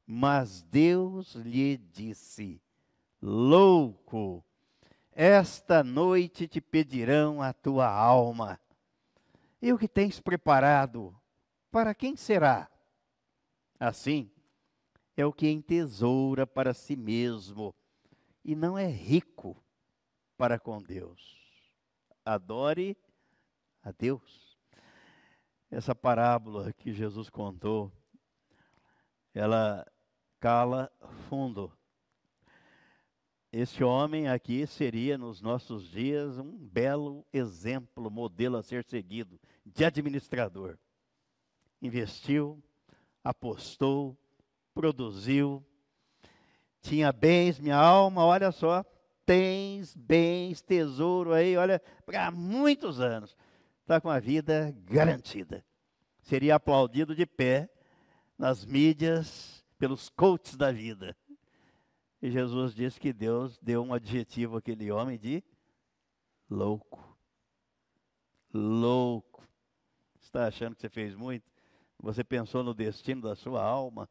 Mas 0.06 0.62
Deus 0.62 1.36
lhe 1.36 1.78
disse: 1.78 2.62
Louco, 3.22 4.44
esta 5.12 5.84
noite 5.84 6.48
te 6.48 6.62
pedirão 6.62 7.42
a 7.42 7.52
tua 7.52 7.88
alma. 7.88 8.60
E 9.62 9.74
o 9.74 9.78
que 9.78 9.88
tens 9.88 10.20
preparado, 10.20 11.16
para 11.72 11.94
quem 11.94 12.16
será? 12.16 12.70
Assim, 13.80 14.32
é 15.16 15.26
o 15.26 15.34
que 15.34 15.50
entesoura 15.50 16.46
para 16.46 16.74
si 16.74 16.96
mesmo 16.96 17.74
e 18.46 18.56
não 18.56 18.78
é 18.78 18.88
rico 18.88 19.62
para 20.38 20.60
com 20.60 20.82
Deus 20.82 21.37
adore 22.28 22.98
a 23.84 23.92
Deus. 23.92 24.58
Essa 25.72 25.96
parábola 25.96 26.72
que 26.74 26.94
Jesus 26.94 27.30
contou, 27.30 27.92
ela 29.34 29.86
cala 30.40 30.92
fundo. 31.30 31.72
Esse 33.52 33.84
homem 33.84 34.28
aqui 34.28 34.68
seria, 34.68 35.18
nos 35.18 35.42
nossos 35.42 35.90
dias, 35.90 36.38
um 36.38 36.52
belo 36.68 37.26
exemplo, 37.32 38.12
modelo 38.12 38.58
a 38.58 38.64
ser 38.64 38.84
seguido, 38.84 39.40
de 39.66 39.86
administrador. 39.86 40.78
Investiu, 41.82 42.62
apostou, 43.24 44.18
produziu, 44.74 45.66
tinha 46.82 47.12
bens, 47.12 47.60
minha 47.60 47.78
alma, 47.78 48.26
olha 48.26 48.52
só, 48.52 48.86
tens 49.28 49.94
bens, 49.94 50.62
tesouro 50.62 51.34
aí, 51.34 51.58
olha, 51.58 51.82
para 52.06 52.32
muitos 52.32 53.02
anos. 53.02 53.36
Está 53.82 54.00
com 54.00 54.10
a 54.10 54.20
vida 54.20 54.74
garantida. 54.86 55.64
Seria 56.22 56.56
aplaudido 56.56 57.14
de 57.14 57.26
pé 57.26 57.70
nas 58.38 58.64
mídias 58.64 59.66
pelos 59.78 60.08
coaches 60.08 60.56
da 60.56 60.72
vida. 60.72 61.16
E 62.22 62.32
Jesus 62.32 62.74
disse 62.74 63.00
que 63.00 63.12
Deus 63.12 63.60
deu 63.62 63.84
um 63.84 63.94
adjetivo 63.94 64.58
àquele 64.58 64.90
homem 64.92 65.20
de 65.20 65.44
louco. 66.50 67.18
Louco. 68.54 69.46
Está 70.22 70.48
achando 70.48 70.74
que 70.74 70.82
você 70.82 70.90
fez 70.90 71.14
muito? 71.14 71.46
Você 72.00 72.24
pensou 72.24 72.64
no 72.64 72.74
destino 72.74 73.22
da 73.22 73.36
sua 73.36 73.62
alma? 73.62 74.10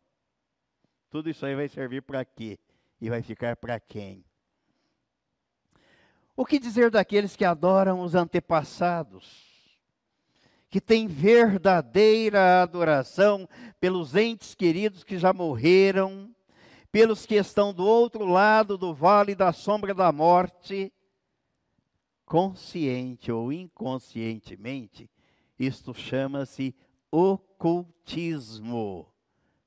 Tudo 1.08 1.30
isso 1.30 1.46
aí 1.46 1.54
vai 1.54 1.68
servir 1.68 2.02
para 2.02 2.22
quê? 2.24 2.58
E 3.00 3.08
vai 3.08 3.22
ficar 3.22 3.56
para 3.56 3.80
quem? 3.80 4.24
O 6.36 6.44
que 6.44 6.58
dizer 6.58 6.90
daqueles 6.90 7.34
que 7.34 7.46
adoram 7.46 8.02
os 8.02 8.14
antepassados? 8.14 9.46
Que 10.68 10.80
têm 10.80 11.06
verdadeira 11.06 12.62
adoração 12.62 13.48
pelos 13.80 14.14
entes 14.14 14.54
queridos 14.54 15.02
que 15.02 15.16
já 15.18 15.32
morreram, 15.32 16.30
pelos 16.92 17.24
que 17.24 17.36
estão 17.36 17.72
do 17.72 17.86
outro 17.86 18.26
lado 18.26 18.76
do 18.76 18.92
vale 18.92 19.34
da 19.34 19.50
sombra 19.50 19.94
da 19.94 20.12
morte, 20.12 20.92
consciente 22.26 23.32
ou 23.32 23.50
inconscientemente, 23.50 25.08
isto 25.58 25.94
chama-se 25.94 26.74
ocultismo. 27.10 29.06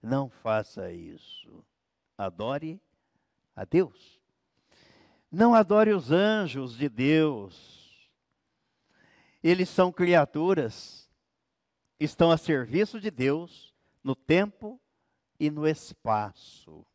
Não 0.03 0.30
faça 0.30 0.91
isso. 0.91 1.65
Adore 2.15 2.80
a 3.55 3.65
Deus. 3.65 4.18
Não 5.32 5.53
adore 5.53 5.93
os 5.93 6.11
anjos 6.11 6.77
de 6.77 6.89
Deus. 6.89 8.09
Eles 9.43 9.69
são 9.69 9.91
criaturas 9.91 10.99
estão 11.99 12.32
a 12.32 12.38
serviço 12.38 12.99
de 12.99 13.11
Deus 13.11 13.73
no 14.03 14.15
tempo 14.15 14.80
e 15.39 15.51
no 15.51 15.67
espaço. 15.67 16.86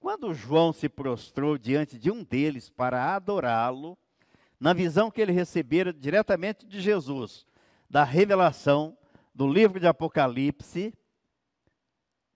Quando 0.00 0.34
João 0.34 0.72
se 0.72 0.88
prostrou 0.88 1.56
diante 1.56 1.96
de 1.96 2.10
um 2.10 2.24
deles 2.24 2.68
para 2.68 3.14
adorá-lo, 3.14 3.96
na 4.58 4.72
visão 4.72 5.10
que 5.10 5.20
ele 5.20 5.32
recebera 5.32 5.92
diretamente 5.92 6.66
de 6.66 6.80
Jesus, 6.80 7.46
da 7.88 8.02
revelação 8.02 8.96
do 9.32 9.46
livro 9.46 9.78
de 9.78 9.86
Apocalipse, 9.86 10.92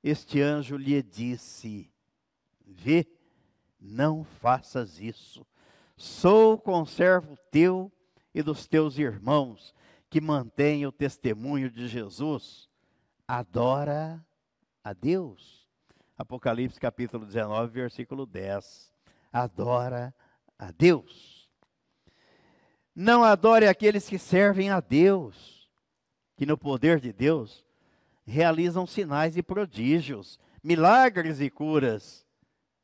este 0.02 0.40
anjo 0.40 0.76
lhe 0.76 1.02
disse: 1.02 1.90
Vê, 2.64 3.06
não 3.80 4.24
faças 4.24 5.00
isso. 5.00 5.46
Sou 5.96 6.58
conservo 6.58 7.38
teu 7.50 7.90
e 8.34 8.42
dos 8.42 8.66
teus 8.66 8.98
irmãos 8.98 9.74
que 10.10 10.20
mantêm 10.20 10.86
o 10.86 10.92
testemunho 10.92 11.70
de 11.70 11.88
Jesus. 11.88 12.68
Adora 13.26 14.24
a 14.84 14.92
Deus. 14.92 15.66
Apocalipse 16.18 16.78
capítulo 16.80 17.26
19, 17.26 17.72
versículo 17.72 18.26
10. 18.26 18.92
Adora 19.32 20.14
a 20.58 20.70
Deus. 20.70 21.50
Não 22.94 23.22
adore 23.22 23.66
aqueles 23.66 24.08
que 24.08 24.18
servem 24.18 24.70
a 24.70 24.80
Deus, 24.80 25.70
que 26.36 26.46
no 26.46 26.56
poder 26.56 26.98
de 27.00 27.12
Deus 27.12 27.64
realizam 28.26 28.86
sinais 28.86 29.36
e 29.36 29.42
prodígios, 29.42 30.40
milagres 30.62 31.40
e 31.40 31.48
curas. 31.48 32.25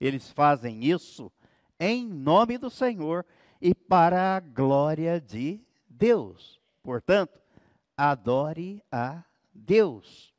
Eles 0.03 0.31
fazem 0.31 0.85
isso 0.85 1.31
em 1.79 2.07
nome 2.07 2.59
do 2.59 2.69
Senhor 2.69 3.25
e 3.61 3.75
para 3.75 4.37
a 4.37 4.41
glória 4.41 5.21
de 5.21 5.61
Deus. 5.89 6.61
Portanto, 6.83 7.41
adore 7.97 8.83
a 8.91 9.23
Deus. 9.55 10.35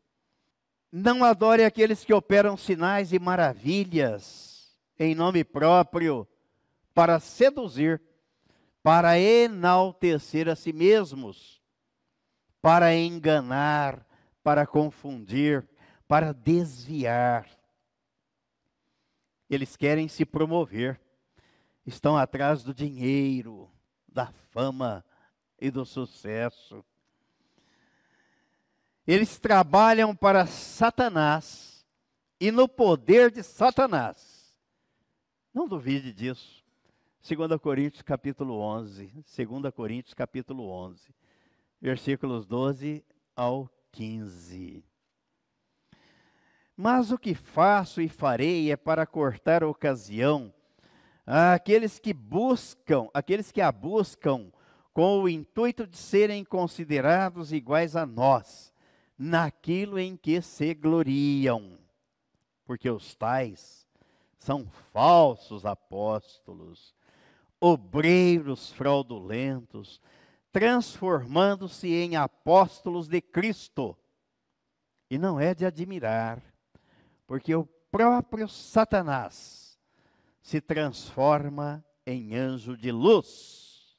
Não 0.92 1.24
adore 1.24 1.64
aqueles 1.64 2.04
que 2.04 2.14
operam 2.14 2.58
sinais 2.58 3.14
e 3.14 3.20
maravilhas 3.20 4.78
em 5.00 5.16
nome 5.16 5.44
próprio 5.44 6.28
para 6.94 7.20
seduzir 7.20 8.02
para 8.84 9.18
enaltecer 9.18 10.50
a 10.50 10.58
si 10.58 10.74
mesmos, 10.74 11.62
para 12.62 12.94
enganar, 12.94 14.06
para 14.44 14.68
confundir, 14.68 15.66
para 16.06 16.34
desviar. 16.34 17.48
Eles 19.54 19.76
querem 19.76 20.08
se 20.08 20.26
promover, 20.26 21.00
estão 21.86 22.18
atrás 22.18 22.64
do 22.64 22.74
dinheiro, 22.74 23.70
da 24.08 24.28
fama 24.52 25.06
e 25.60 25.70
do 25.70 25.86
sucesso. 25.86 26.84
Eles 29.06 29.38
trabalham 29.38 30.16
para 30.16 30.48
Satanás 30.48 31.86
e 32.40 32.52
no 32.52 32.68
poder 32.68 33.30
de 33.30 33.44
Satanás. 33.44 34.56
Não 35.54 35.68
duvide 35.68 36.12
disso. 36.12 36.64
2 37.22 37.62
Coríntios 37.62 38.02
capítulo 38.02 38.60
11, 38.60 39.24
2 39.38 39.74
Coríntios 39.74 40.14
capítulo 40.14 40.68
11, 40.68 41.14
versículos 41.80 42.46
12 42.46 43.06
ao 43.36 43.70
15. 43.92 44.84
Mas 46.76 47.12
o 47.12 47.18
que 47.18 47.36
faço 47.36 48.02
e 48.02 48.10
farei 48.10 48.72
é 48.72 48.76
para 48.76 49.06
cortar 49.06 49.64
a 49.64 49.68
ocasião 49.68 50.54
àqueles 51.26 52.00
que 52.00 52.14
buscam, 52.14 53.08
aqueles 53.14 53.52
que 53.52 53.62
a 53.62 53.72
buscam 53.72 54.52
com 54.94 55.22
o 55.22 55.30
intuito 55.30 55.88
de 55.88 55.98
serem 55.98 56.44
considerados 56.44 57.52
iguais 57.52 57.96
a 57.96 58.06
nós, 58.06 58.74
naquilo 59.18 59.98
em 59.98 60.16
que 60.16 60.42
se 60.42 60.74
gloriam. 60.74 61.78
Porque 62.66 62.90
os 62.90 63.16
tais 63.16 63.88
são 64.38 64.68
falsos 64.92 65.66
apóstolos, 65.66 66.94
obreiros 67.60 68.72
fraudulentos, 68.72 70.02
transformando-se 70.52 71.88
em 71.94 72.16
apóstolos 72.16 73.08
de 73.08 73.22
Cristo. 73.22 73.98
E 75.10 75.18
não 75.18 75.40
é 75.40 75.56
de 75.56 75.66
admirar, 75.66 76.53
porque 77.34 77.56
o 77.56 77.66
próprio 77.90 78.48
Satanás 78.48 79.76
se 80.40 80.62
transforma 80.62 81.84
em 82.06 82.36
anjo 82.36 82.78
de 82.78 82.92
luz. 82.92 83.98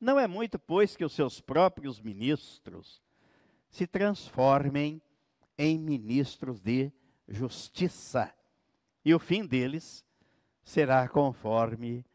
Não 0.00 0.20
é 0.20 0.28
muito, 0.28 0.56
pois, 0.56 0.94
que 0.94 1.04
os 1.04 1.12
seus 1.12 1.40
próprios 1.40 2.00
ministros 2.00 3.02
se 3.68 3.88
transformem 3.88 5.02
em 5.58 5.76
ministros 5.76 6.60
de 6.60 6.92
justiça, 7.26 8.32
e 9.04 9.12
o 9.12 9.18
fim 9.18 9.44
deles 9.44 10.04
será 10.62 11.08
conforme 11.08 12.06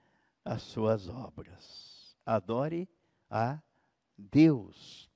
as 0.46 0.62
suas 0.62 1.10
obras. 1.10 2.16
Adore 2.26 2.88
a 3.30 3.62
Deus. 4.18 5.12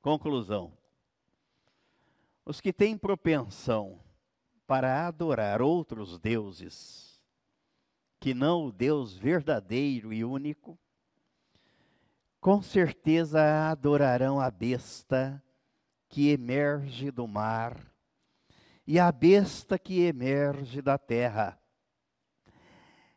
Conclusão. 0.00 0.72
Os 2.44 2.60
que 2.60 2.72
têm 2.72 2.96
propensão 2.96 4.00
para 4.66 5.06
adorar 5.06 5.62
outros 5.62 6.18
deuses, 6.18 7.22
que 8.18 8.34
não 8.34 8.66
o 8.66 8.72
Deus 8.72 9.16
verdadeiro 9.16 10.12
e 10.12 10.24
único, 10.24 10.78
com 12.40 12.60
certeza 12.60 13.70
adorarão 13.70 14.40
a 14.40 14.50
besta 14.50 15.42
que 16.08 16.30
emerge 16.30 17.10
do 17.10 17.26
mar 17.26 17.78
e 18.86 18.98
a 18.98 19.12
besta 19.12 19.78
que 19.78 20.00
emerge 20.00 20.82
da 20.82 20.98
terra 20.98 21.62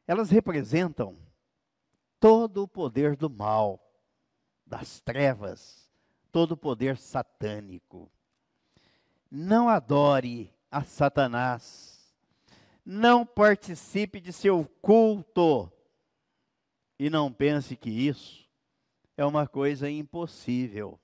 elas 0.08 0.30
representam 0.30 1.18
todo 2.20 2.64
o 2.64 2.68
poder 2.68 3.16
do 3.16 3.30
mal, 3.30 3.80
das 4.66 5.00
trevas, 5.02 5.92
todo 6.32 6.52
o 6.52 6.58
poder 6.58 6.98
satânico. 6.98 8.12
Não 9.30 9.70
adore 9.70 10.54
a 10.72 10.84
Satanás. 10.84 12.14
Não 12.86 13.26
participe 13.26 14.20
de 14.20 14.32
seu 14.32 14.66
culto. 14.82 15.72
E 16.98 17.10
não 17.10 17.32
pense 17.32 17.76
que 17.76 17.90
isso 17.90 18.48
é 19.18 19.26
uma 19.26 19.48
coisa 19.48 19.90
impossível. 19.90 21.00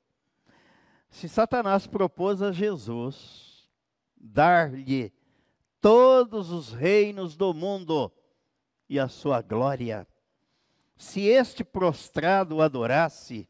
Se 1.10 1.28
Satanás 1.28 1.88
propôs 1.88 2.42
a 2.42 2.52
Jesus 2.52 3.70
dar-lhe 4.16 5.12
todos 5.82 6.52
os 6.52 6.72
reinos 6.72 7.36
do 7.36 7.54
mundo, 7.54 8.12
e 8.92 9.00
a 9.00 9.08
sua 9.08 9.42
glória. 9.42 10.06
Se 10.98 11.22
este 11.22 11.64
prostrado 11.64 12.58
o 12.58 12.62
adorasse, 12.62 13.48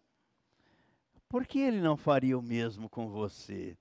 por 1.27 1.47
que 1.47 1.57
ele 1.57 1.81
não 1.81 1.97
faria 1.97 2.37
o 2.37 2.43
mesmo 2.43 2.87
com 2.87 3.09
você? 3.09 3.75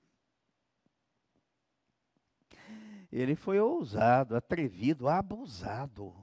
Ele 3.11 3.35
foi 3.35 3.59
ousado, 3.59 4.35
atrevido, 4.35 5.09
abusado. 5.09 6.13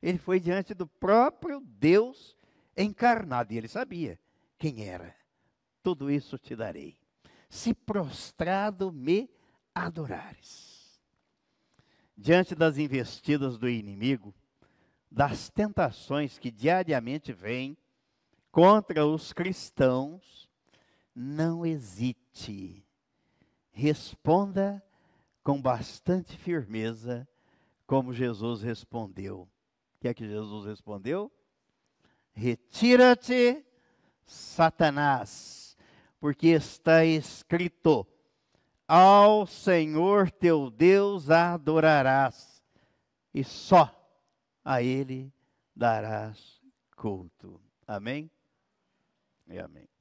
Ele 0.00 0.18
foi 0.18 0.38
diante 0.38 0.74
do 0.74 0.86
próprio 0.86 1.60
Deus 1.60 2.36
encarnado 2.76 3.52
e 3.52 3.56
ele 3.56 3.68
sabia 3.68 4.18
quem 4.58 4.86
era. 4.86 5.14
Tudo 5.82 6.10
isso 6.10 6.38
te 6.38 6.54
darei, 6.54 6.96
se 7.48 7.74
prostrado 7.74 8.92
me 8.92 9.28
adorares. 9.74 11.00
Diante 12.16 12.54
das 12.54 12.78
investidas 12.78 13.58
do 13.58 13.68
inimigo, 13.68 14.34
das 15.10 15.48
tentações 15.48 16.38
que 16.38 16.50
diariamente 16.50 17.32
vêm 17.32 17.76
contra 18.50 19.04
os 19.04 19.32
cristãos, 19.32 20.48
não 21.14 21.66
hesite. 21.66 22.86
Responda 23.72 24.82
com 25.44 25.60
bastante 25.60 26.36
firmeza, 26.38 27.28
como 27.86 28.14
Jesus 28.14 28.62
respondeu. 28.62 29.42
O 29.42 30.00
que 30.00 30.08
é 30.08 30.14
que 30.14 30.26
Jesus 30.26 30.64
respondeu? 30.64 31.30
Retira-te, 32.32 33.64
Satanás, 34.26 35.76
porque 36.18 36.48
está 36.48 37.04
escrito: 37.04 38.06
Ao 38.88 39.46
Senhor 39.46 40.30
teu 40.30 40.70
Deus 40.70 41.30
adorarás, 41.30 42.64
e 43.32 43.44
só 43.44 43.94
a 44.64 44.82
Ele 44.82 45.30
darás 45.76 46.60
culto. 46.96 47.60
Amém? 47.86 48.30
E 49.46 49.58
amém. 49.58 49.93